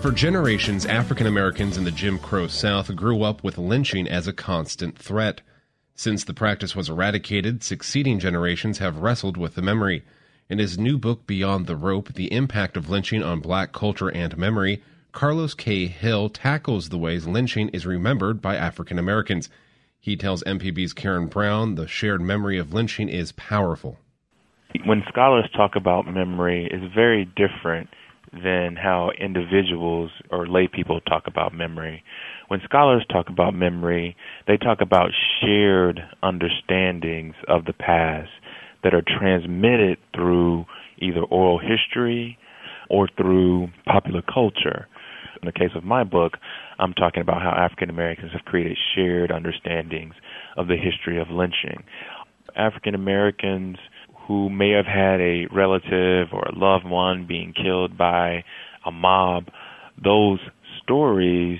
For 0.00 0.12
generations, 0.12 0.86
African 0.86 1.26
Americans 1.26 1.76
in 1.76 1.84
the 1.84 1.90
Jim 1.90 2.18
Crow 2.18 2.46
South 2.46 2.96
grew 2.96 3.22
up 3.22 3.44
with 3.44 3.58
lynching 3.58 4.08
as 4.08 4.26
a 4.26 4.32
constant 4.32 4.96
threat. 4.96 5.42
Since 5.94 6.24
the 6.24 6.32
practice 6.32 6.74
was 6.74 6.88
eradicated, 6.88 7.62
succeeding 7.62 8.18
generations 8.18 8.78
have 8.78 9.02
wrestled 9.02 9.36
with 9.36 9.56
the 9.56 9.62
memory. 9.62 10.02
In 10.48 10.58
his 10.58 10.78
new 10.78 10.96
book, 10.96 11.26
Beyond 11.26 11.66
the 11.66 11.76
Rope 11.76 12.14
The 12.14 12.32
Impact 12.32 12.78
of 12.78 12.88
Lynching 12.88 13.22
on 13.22 13.40
Black 13.40 13.72
Culture 13.72 14.08
and 14.08 14.38
Memory, 14.38 14.82
Karlos 15.12 15.54
K. 15.54 15.86
Hill 15.86 16.30
tackles 16.30 16.88
the 16.88 16.96
ways 16.96 17.26
lynching 17.26 17.68
is 17.68 17.84
remembered 17.84 18.40
by 18.40 18.56
African 18.56 18.98
Americans. 18.98 19.50
He 20.00 20.16
tells 20.16 20.42
MPB's 20.44 20.94
Karen 20.94 21.26
Brown 21.26 21.74
the 21.74 21.86
shared 21.86 22.22
memory 22.22 22.56
of 22.56 22.72
lynching 22.72 23.10
is 23.10 23.32
powerful. 23.32 23.98
When 24.86 25.02
scholars 25.10 25.50
talk 25.54 25.76
about 25.76 26.06
memory, 26.06 26.70
it's 26.72 26.94
very 26.94 27.26
different 27.36 27.90
than 28.32 28.76
how 28.76 29.10
individuals 29.18 30.10
or 30.30 30.46
lay 30.46 30.68
people 30.68 31.00
talk 31.00 31.24
about 31.26 31.52
memory. 31.52 32.02
When 32.48 32.60
scholars 32.64 33.04
talk 33.10 33.28
about 33.28 33.54
memory, 33.54 34.16
they 34.46 34.56
talk 34.56 34.80
about 34.80 35.10
shared 35.40 36.00
understandings 36.22 37.34
of 37.48 37.64
the 37.64 37.72
past 37.72 38.30
that 38.82 38.94
are 38.94 39.02
transmitted 39.02 39.98
through 40.14 40.64
either 40.98 41.22
oral 41.22 41.58
history 41.58 42.38
or 42.88 43.08
through 43.16 43.68
popular 43.86 44.22
culture. 44.22 44.86
In 45.42 45.46
the 45.46 45.52
case 45.52 45.70
of 45.74 45.84
my 45.84 46.04
book, 46.04 46.34
I'm 46.78 46.92
talking 46.92 47.22
about 47.22 47.42
how 47.42 47.50
African 47.50 47.90
Americans 47.90 48.32
have 48.32 48.44
created 48.44 48.76
shared 48.94 49.30
understandings 49.30 50.14
of 50.56 50.68
the 50.68 50.76
history 50.76 51.20
of 51.20 51.30
lynching. 51.30 51.82
African 52.56 52.94
Americans 52.94 53.76
who 54.30 54.48
may 54.48 54.70
have 54.70 54.86
had 54.86 55.20
a 55.20 55.48
relative 55.52 56.28
or 56.32 56.42
a 56.42 56.54
loved 56.54 56.84
one 56.86 57.26
being 57.26 57.52
killed 57.52 57.98
by 57.98 58.44
a 58.86 58.92
mob, 58.92 59.46
those 60.00 60.38
stories 60.80 61.58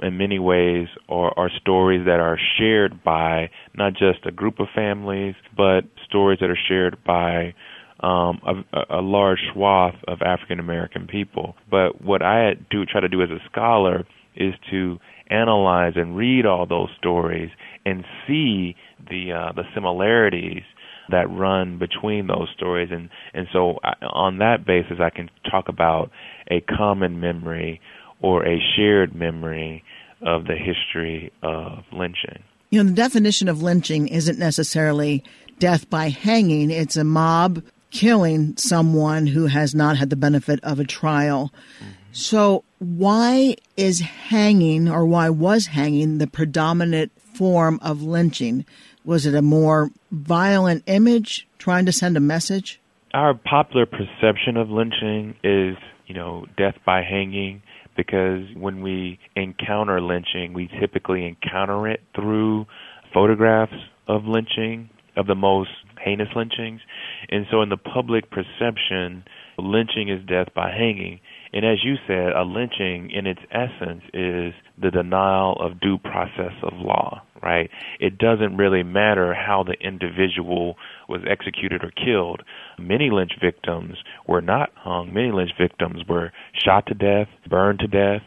in 0.00 0.16
many 0.18 0.38
ways 0.38 0.86
are, 1.08 1.36
are 1.36 1.50
stories 1.60 2.06
that 2.06 2.20
are 2.20 2.38
shared 2.56 3.02
by 3.02 3.50
not 3.74 3.94
just 3.94 4.24
a 4.24 4.30
group 4.30 4.60
of 4.60 4.68
families, 4.72 5.34
but 5.56 5.80
stories 6.06 6.38
that 6.40 6.48
are 6.48 6.58
shared 6.68 6.96
by 7.04 7.52
um, 7.98 8.40
a, 8.72 8.98
a 8.98 9.02
large 9.02 9.40
swath 9.52 9.96
of 10.06 10.22
African 10.22 10.60
American 10.60 11.08
people. 11.08 11.56
But 11.68 12.02
what 12.04 12.22
I 12.22 12.52
do 12.70 12.84
try 12.84 13.00
to 13.00 13.08
do 13.08 13.20
as 13.22 13.30
a 13.30 13.40
scholar 13.50 14.04
is 14.36 14.54
to 14.70 14.98
analyze 15.28 15.94
and 15.96 16.16
read 16.16 16.46
all 16.46 16.66
those 16.66 16.90
stories 16.98 17.50
and 17.84 18.04
see 18.28 18.76
the 19.10 19.32
uh, 19.32 19.52
the 19.56 19.64
similarities 19.74 20.62
that 21.10 21.30
run 21.30 21.78
between 21.78 22.26
those 22.26 22.48
stories 22.56 22.90
and 22.90 23.08
and 23.34 23.46
so 23.52 23.78
I, 23.82 23.94
on 24.04 24.38
that 24.38 24.64
basis 24.64 24.98
I 25.00 25.10
can 25.10 25.30
talk 25.50 25.68
about 25.68 26.10
a 26.50 26.60
common 26.60 27.20
memory 27.20 27.80
or 28.20 28.46
a 28.46 28.58
shared 28.76 29.14
memory 29.14 29.84
of 30.22 30.44
the 30.44 30.54
history 30.54 31.32
of 31.42 31.84
lynching. 31.92 32.42
You 32.70 32.82
know, 32.82 32.88
the 32.88 32.94
definition 32.94 33.48
of 33.48 33.62
lynching 33.62 34.08
isn't 34.08 34.38
necessarily 34.38 35.24
death 35.58 35.90
by 35.90 36.08
hanging, 36.08 36.70
it's 36.70 36.96
a 36.96 37.04
mob 37.04 37.62
killing 37.90 38.56
someone 38.56 39.26
who 39.26 39.46
has 39.46 39.74
not 39.74 39.96
had 39.96 40.10
the 40.10 40.16
benefit 40.16 40.58
of 40.62 40.80
a 40.80 40.84
trial. 40.84 41.52
Mm-hmm. 41.78 41.90
So, 42.12 42.64
why 42.78 43.56
is 43.76 44.00
hanging 44.00 44.88
or 44.88 45.06
why 45.06 45.30
was 45.30 45.66
hanging 45.66 46.18
the 46.18 46.26
predominant 46.26 47.12
form 47.20 47.78
of 47.82 48.02
lynching? 48.02 48.64
Was 49.04 49.26
it 49.26 49.34
a 49.34 49.42
more 49.42 49.90
violent 50.10 50.84
image 50.86 51.48
trying 51.58 51.86
to 51.86 51.92
send 51.92 52.16
a 52.16 52.20
message? 52.20 52.80
Our 53.14 53.34
popular 53.34 53.86
perception 53.86 54.56
of 54.56 54.70
lynching 54.70 55.34
is, 55.44 55.76
you 56.06 56.14
know, 56.14 56.46
death 56.56 56.76
by 56.86 57.02
hanging 57.02 57.62
because 57.96 58.44
when 58.56 58.82
we 58.82 59.18
encounter 59.36 60.00
lynching, 60.00 60.52
we 60.54 60.68
typically 60.80 61.26
encounter 61.26 61.88
it 61.88 62.00
through 62.14 62.66
photographs 63.12 63.74
of 64.08 64.24
lynching, 64.24 64.88
of 65.16 65.26
the 65.26 65.34
most 65.34 65.70
heinous 66.00 66.28
lynchings. 66.34 66.80
And 67.28 67.46
so, 67.50 67.62
in 67.62 67.68
the 67.68 67.76
public 67.76 68.30
perception, 68.30 69.24
lynching 69.58 70.08
is 70.08 70.24
death 70.26 70.48
by 70.54 70.70
hanging. 70.70 71.20
And 71.52 71.66
as 71.66 71.84
you 71.84 71.96
said, 72.06 72.32
a 72.32 72.44
lynching 72.44 73.10
in 73.10 73.26
its 73.26 73.40
essence 73.50 74.02
is 74.14 74.54
the 74.80 74.90
denial 74.90 75.54
of 75.60 75.80
due 75.80 75.98
process 75.98 76.54
of 76.62 76.72
law, 76.74 77.22
right? 77.42 77.68
It 78.00 78.16
doesn't 78.16 78.56
really 78.56 78.82
matter 78.82 79.34
how 79.34 79.62
the 79.62 79.74
individual 79.86 80.76
was 81.10 81.20
executed 81.28 81.84
or 81.84 81.90
killed. 81.90 82.42
Many 82.78 83.10
lynch 83.10 83.32
victims 83.42 83.96
were 84.26 84.40
not 84.40 84.70
hung. 84.74 85.12
Many 85.12 85.30
lynch 85.30 85.52
victims 85.60 86.02
were 86.08 86.32
shot 86.64 86.86
to 86.86 86.94
death, 86.94 87.28
burned 87.48 87.80
to 87.80 87.86
death. 87.86 88.22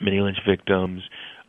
Many 0.00 0.20
lynch 0.20 0.38
victims 0.46 1.02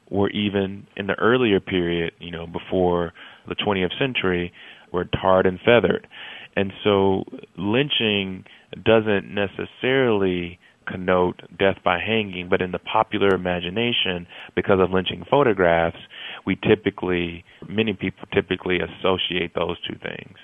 were 0.10 0.30
even 0.30 0.88
in 0.96 1.08
the 1.08 1.20
earlier 1.20 1.60
period, 1.60 2.14
you 2.20 2.32
know, 2.32 2.48
before 2.48 3.12
the 3.50 3.56
20th 3.56 3.98
century, 4.00 4.54
were 4.94 5.04
tarred 5.04 5.46
and 5.46 5.60
feathered. 5.60 6.08
And 6.56 6.72
so 6.84 7.26
lynching 7.58 8.46
doesn't 8.84 9.34
necessarily 9.34 10.60
connote 10.88 11.42
death 11.58 11.78
by 11.84 12.00
hanging, 12.00 12.48
but 12.50 12.62
in 12.62 12.72
the 12.72 12.80
popular 12.80 13.30
imagination, 13.30 14.28
because 14.56 14.80
of 14.80 14.92
lynching 14.92 15.26
photographs, 15.30 15.98
we 16.46 16.56
typically, 16.56 17.44
many 17.68 17.94
people 17.94 18.28
typically 18.34 18.80
associate 18.80 19.54
those 19.54 19.78
two 19.88 19.98
things. 20.02 20.38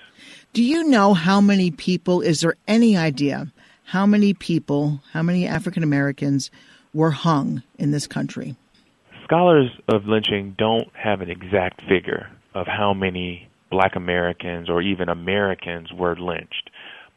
Do 0.52 0.62
you 0.62 0.84
know 0.84 1.14
how 1.14 1.40
many 1.40 1.70
people, 1.70 2.20
is 2.20 2.40
there 2.40 2.56
any 2.68 2.96
idea 2.96 3.52
how 3.86 4.06
many 4.06 4.32
people, 4.32 5.00
how 5.12 5.22
many 5.22 5.46
African 5.46 5.82
Americans 5.82 6.50
were 6.94 7.10
hung 7.10 7.62
in 7.78 7.90
this 7.90 8.06
country? 8.06 8.56
Scholars 9.24 9.70
of 9.88 10.06
lynching 10.06 10.54
don't 10.58 10.88
have 10.94 11.20
an 11.20 11.30
exact 11.30 11.82
figure 11.88 12.30
of 12.54 12.66
how 12.66 12.94
many 12.94 13.48
black 13.70 13.96
Americans 13.96 14.70
or 14.70 14.80
even 14.80 15.08
Americans 15.08 15.92
were 15.92 16.16
lynched, 16.16 16.70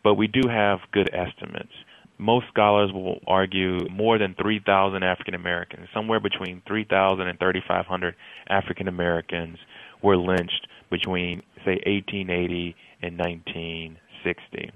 but 0.03 0.15
we 0.15 0.27
do 0.27 0.41
have 0.49 0.79
good 0.91 1.09
estimates 1.13 1.73
most 2.17 2.47
scholars 2.47 2.91
will 2.91 3.19
argue 3.27 3.87
more 3.89 4.17
than 4.17 4.35
3,000 4.41 5.03
African 5.03 5.35
Americans, 5.35 5.87
somewhere 5.93 6.19
between 6.19 6.61
3,000 6.67 7.27
and 7.27 7.39
3,500 7.39 8.15
African 8.49 8.87
Americans 8.87 9.57
were 10.01 10.17
lynched 10.17 10.67
between, 10.89 11.41
say, 11.65 11.79
1880 11.85 12.75
and 13.01 13.17
1960. 13.17 14.71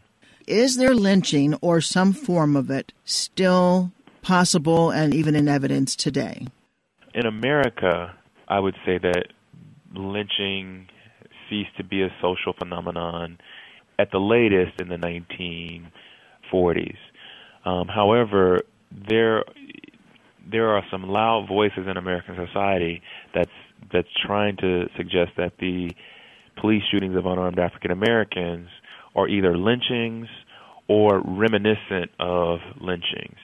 Is 0.47 0.77
there 0.77 0.93
lynching 0.93 1.55
or 1.61 1.81
some 1.81 2.13
form 2.13 2.55
of 2.55 2.69
it 2.69 2.93
still 3.05 3.91
possible 4.21 4.91
and 4.91 5.13
even 5.13 5.35
in 5.35 5.47
evidence 5.47 5.95
today? 5.95 6.47
In 7.13 7.25
America, 7.25 8.15
I 8.47 8.59
would 8.59 8.75
say 8.85 8.97
that 8.97 9.27
lynching 9.93 10.87
ceased 11.49 11.75
to 11.77 11.83
be 11.83 12.01
a 12.01 12.09
social 12.21 12.53
phenomenon 12.53 13.37
at 13.99 14.11
the 14.11 14.19
latest 14.19 14.79
in 14.79 14.89
the 14.89 14.97
1940s. 14.97 16.97
Um, 17.65 17.87
however, 17.87 18.61
there 18.91 19.43
there 20.49 20.69
are 20.69 20.83
some 20.91 21.03
loud 21.03 21.47
voices 21.47 21.87
in 21.87 21.97
American 21.97 22.35
society 22.47 23.01
that's 23.33 23.51
that's 23.91 24.07
trying 24.25 24.57
to 24.57 24.87
suggest 24.97 25.31
that 25.37 25.53
the 25.59 25.91
police 26.59 26.83
shootings 26.91 27.15
of 27.15 27.25
unarmed 27.25 27.59
African 27.59 27.91
Americans 27.91 28.67
are 29.15 29.27
either 29.27 29.57
lynchings 29.57 30.27
or 30.87 31.21
reminiscent 31.25 32.11
of 32.19 32.59
lynchings. 32.79 33.37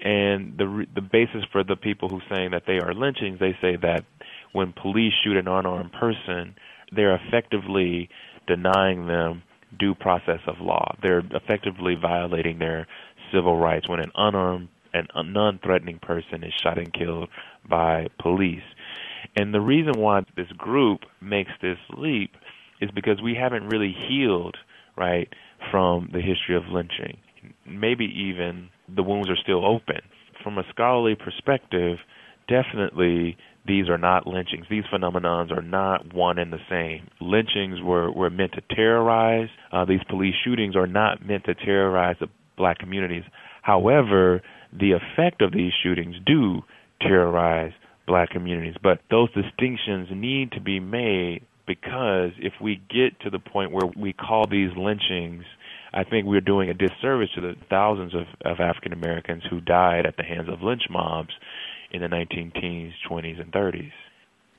And 0.00 0.56
the 0.58 0.86
the 0.94 1.00
basis 1.00 1.44
for 1.52 1.64
the 1.64 1.76
people 1.76 2.08
who 2.08 2.20
saying 2.32 2.50
that 2.50 2.64
they 2.66 2.78
are 2.78 2.94
lynchings, 2.94 3.38
they 3.38 3.56
say 3.60 3.76
that 3.76 4.04
when 4.52 4.72
police 4.72 5.12
shoot 5.22 5.36
an 5.36 5.48
unarmed 5.48 5.92
person, 5.92 6.54
they're 6.94 7.14
effectively 7.14 8.08
denying 8.46 9.06
them 9.06 9.42
due 9.78 9.94
process 9.94 10.40
of 10.46 10.60
law. 10.60 10.94
They're 11.02 11.22
effectively 11.30 11.94
violating 11.94 12.58
their 12.58 12.86
civil 13.32 13.58
rights 13.58 13.88
when 13.88 14.00
an 14.00 14.12
unarmed 14.14 14.68
and 14.94 15.08
a 15.14 15.22
non-threatening 15.22 15.98
person 16.00 16.44
is 16.44 16.52
shot 16.62 16.78
and 16.78 16.92
killed 16.92 17.28
by 17.68 18.08
police. 18.20 18.62
And 19.36 19.54
the 19.54 19.60
reason 19.60 19.94
why 19.98 20.22
this 20.36 20.50
group 20.58 21.00
makes 21.20 21.50
this 21.62 21.78
leap 21.96 22.32
is 22.80 22.90
because 22.90 23.22
we 23.22 23.34
haven't 23.34 23.68
really 23.68 23.94
healed, 24.08 24.56
right, 24.96 25.28
from 25.70 26.10
the 26.12 26.20
history 26.20 26.56
of 26.56 26.64
lynching. 26.70 27.18
Maybe 27.66 28.04
even 28.04 28.68
the 28.94 29.02
wounds 29.02 29.30
are 29.30 29.36
still 29.36 29.64
open. 29.64 30.00
From 30.42 30.58
a 30.58 30.64
scholarly 30.70 31.14
perspective, 31.14 31.98
definitely 32.48 33.36
these 33.66 33.88
are 33.88 33.98
not 33.98 34.26
lynchings. 34.26 34.66
These 34.68 34.84
phenomenons 34.92 35.56
are 35.56 35.62
not 35.62 36.12
one 36.12 36.38
and 36.38 36.52
the 36.52 36.58
same. 36.68 37.08
Lynchings 37.20 37.80
were, 37.80 38.10
were 38.10 38.30
meant 38.30 38.52
to 38.52 38.74
terrorize. 38.74 39.48
Uh, 39.70 39.84
these 39.84 40.02
police 40.10 40.34
shootings 40.44 40.74
are 40.74 40.88
not 40.88 41.24
meant 41.24 41.44
to 41.44 41.54
terrorize 41.54 42.16
the 42.20 42.28
black 42.56 42.78
communities. 42.78 43.24
However, 43.62 44.42
the 44.72 44.92
effect 44.92 45.42
of 45.42 45.52
these 45.52 45.72
shootings 45.82 46.16
do 46.24 46.62
terrorize 47.00 47.72
black 48.06 48.30
communities. 48.30 48.74
But 48.82 49.00
those 49.10 49.28
distinctions 49.32 50.08
need 50.12 50.52
to 50.52 50.60
be 50.60 50.80
made 50.80 51.42
because 51.66 52.32
if 52.38 52.54
we 52.60 52.80
get 52.90 53.20
to 53.20 53.30
the 53.30 53.38
point 53.38 53.70
where 53.70 53.90
we 53.96 54.12
call 54.12 54.46
these 54.46 54.70
lynchings 54.76 55.44
I 55.94 56.04
think 56.04 56.26
we're 56.26 56.40
doing 56.40 56.70
a 56.70 56.74
disservice 56.74 57.28
to 57.34 57.40
the 57.40 57.54
thousands 57.68 58.14
of, 58.14 58.22
of 58.44 58.60
African 58.60 58.92
Americans 58.92 59.42
who 59.48 59.60
died 59.60 60.06
at 60.06 60.16
the 60.16 60.22
hands 60.22 60.48
of 60.48 60.62
lynch 60.62 60.84
mobs 60.88 61.34
in 61.90 62.00
the 62.00 62.08
19 62.08 62.52
teens, 62.58 62.94
20s, 63.08 63.40
and 63.40 63.52
30s. 63.52 63.92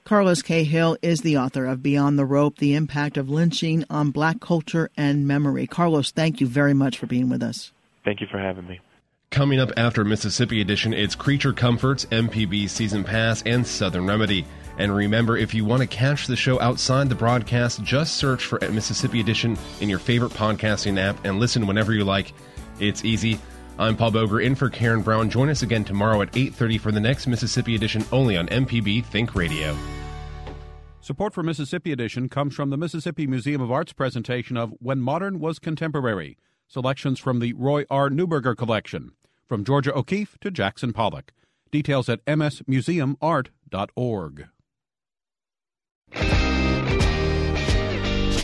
Karlos 0.06 0.44
K. 0.44 0.64
Hill 0.64 0.98
is 1.02 1.22
the 1.22 1.38
author 1.38 1.66
of 1.66 1.82
Beyond 1.82 2.20
the 2.20 2.26
Rope 2.26 2.58
The 2.58 2.76
Impact 2.76 3.18
of 3.18 3.30
Lynching 3.30 3.86
on 3.90 4.12
Black 4.12 4.42
Culture 4.42 4.92
and 4.96 5.26
Memory. 5.26 5.66
Karlos, 5.66 6.12
thank 6.12 6.42
you 6.42 6.46
very 6.46 6.74
much 6.74 6.98
for 6.98 7.08
being 7.08 7.30
with 7.30 7.42
us. 7.42 7.72
Thank 8.04 8.22
you 8.22 8.28
for 8.28 8.40
having 8.40 8.68
me. 8.68 8.80
Coming 9.32 9.60
up 9.60 9.72
after 9.78 10.06
Mississippi 10.06 10.62
Edition, 10.62 10.94
it's 10.94 11.16
Creature 11.16 11.54
Comforts, 11.54 12.06
MPB 12.06 12.70
Season 12.70 13.04
Pass, 13.04 13.42
and 13.48 13.66
Southern 13.66 14.06
Remedy. 14.06 14.46
And 14.78 14.96
remember, 14.96 15.38
if 15.38 15.54
you 15.54 15.66
want 15.66 15.82
to 15.82 15.88
catch 15.88 16.28
the 16.28 16.36
show 16.36 16.60
outside 16.60 17.10
the 17.10 17.16
broadcast, 17.16 17.84
just 17.84 18.18
search 18.18 18.46
for 18.46 18.60
Mississippi 18.70 19.20
Edition 19.20 19.58
in 19.82 19.90
your 19.90 20.00
favorite 20.00 20.34
podcasting 20.34 21.00
app 21.00 21.24
and 21.26 21.40
listen 21.40 21.66
whenever 21.66 21.94
you 21.94 22.04
like. 22.04 22.34
It's 22.80 23.06
easy. 23.06 23.40
I'm 23.80 23.98
Paul 23.98 24.12
Boger 24.12 24.40
in 24.42 24.54
for 24.54 24.70
Karen 24.70 25.02
Brown. 25.02 25.32
Join 25.32 25.50
us 25.50 25.64
again 25.64 25.84
tomorrow 25.84 26.22
at 26.22 26.32
8:30 26.34 26.78
for 26.80 26.92
the 26.92 27.00
next 27.00 27.26
Mississippi 27.26 27.74
Edition 27.74 28.06
only 28.12 28.38
on 28.38 28.48
MPB 28.50 29.04
Think 29.06 29.34
Radio. 29.34 29.76
Support 31.02 31.34
for 31.34 31.44
Mississippi 31.44 31.92
Edition 31.92 32.30
comes 32.30 32.56
from 32.56 32.70
the 32.70 32.78
Mississippi 32.78 33.26
Museum 33.28 33.62
of 33.62 33.72
Art's 33.72 33.94
presentation 33.94 34.58
of 34.58 34.74
When 34.80 35.02
Modern 35.02 35.40
Was 35.40 35.60
Contemporary, 35.60 36.38
selections 36.74 37.20
from 37.20 37.40
the 37.40 37.54
Roy 37.54 37.86
R. 37.90 38.10
Neuberger 38.10 38.58
collection, 38.58 39.12
from 39.48 39.64
Georgia 39.64 39.96
O'Keeffe 39.96 40.38
to 40.42 40.50
Jackson 40.50 40.92
Pollock. 40.92 41.32
Details 41.72 42.10
at 42.10 42.26
msmuseumart.org. 42.26 44.48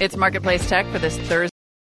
It's 0.01 0.15
Marketplace 0.15 0.69
Tech 0.69 0.89
for 0.91 0.99
this 0.99 1.17
Thursday. 1.17 1.49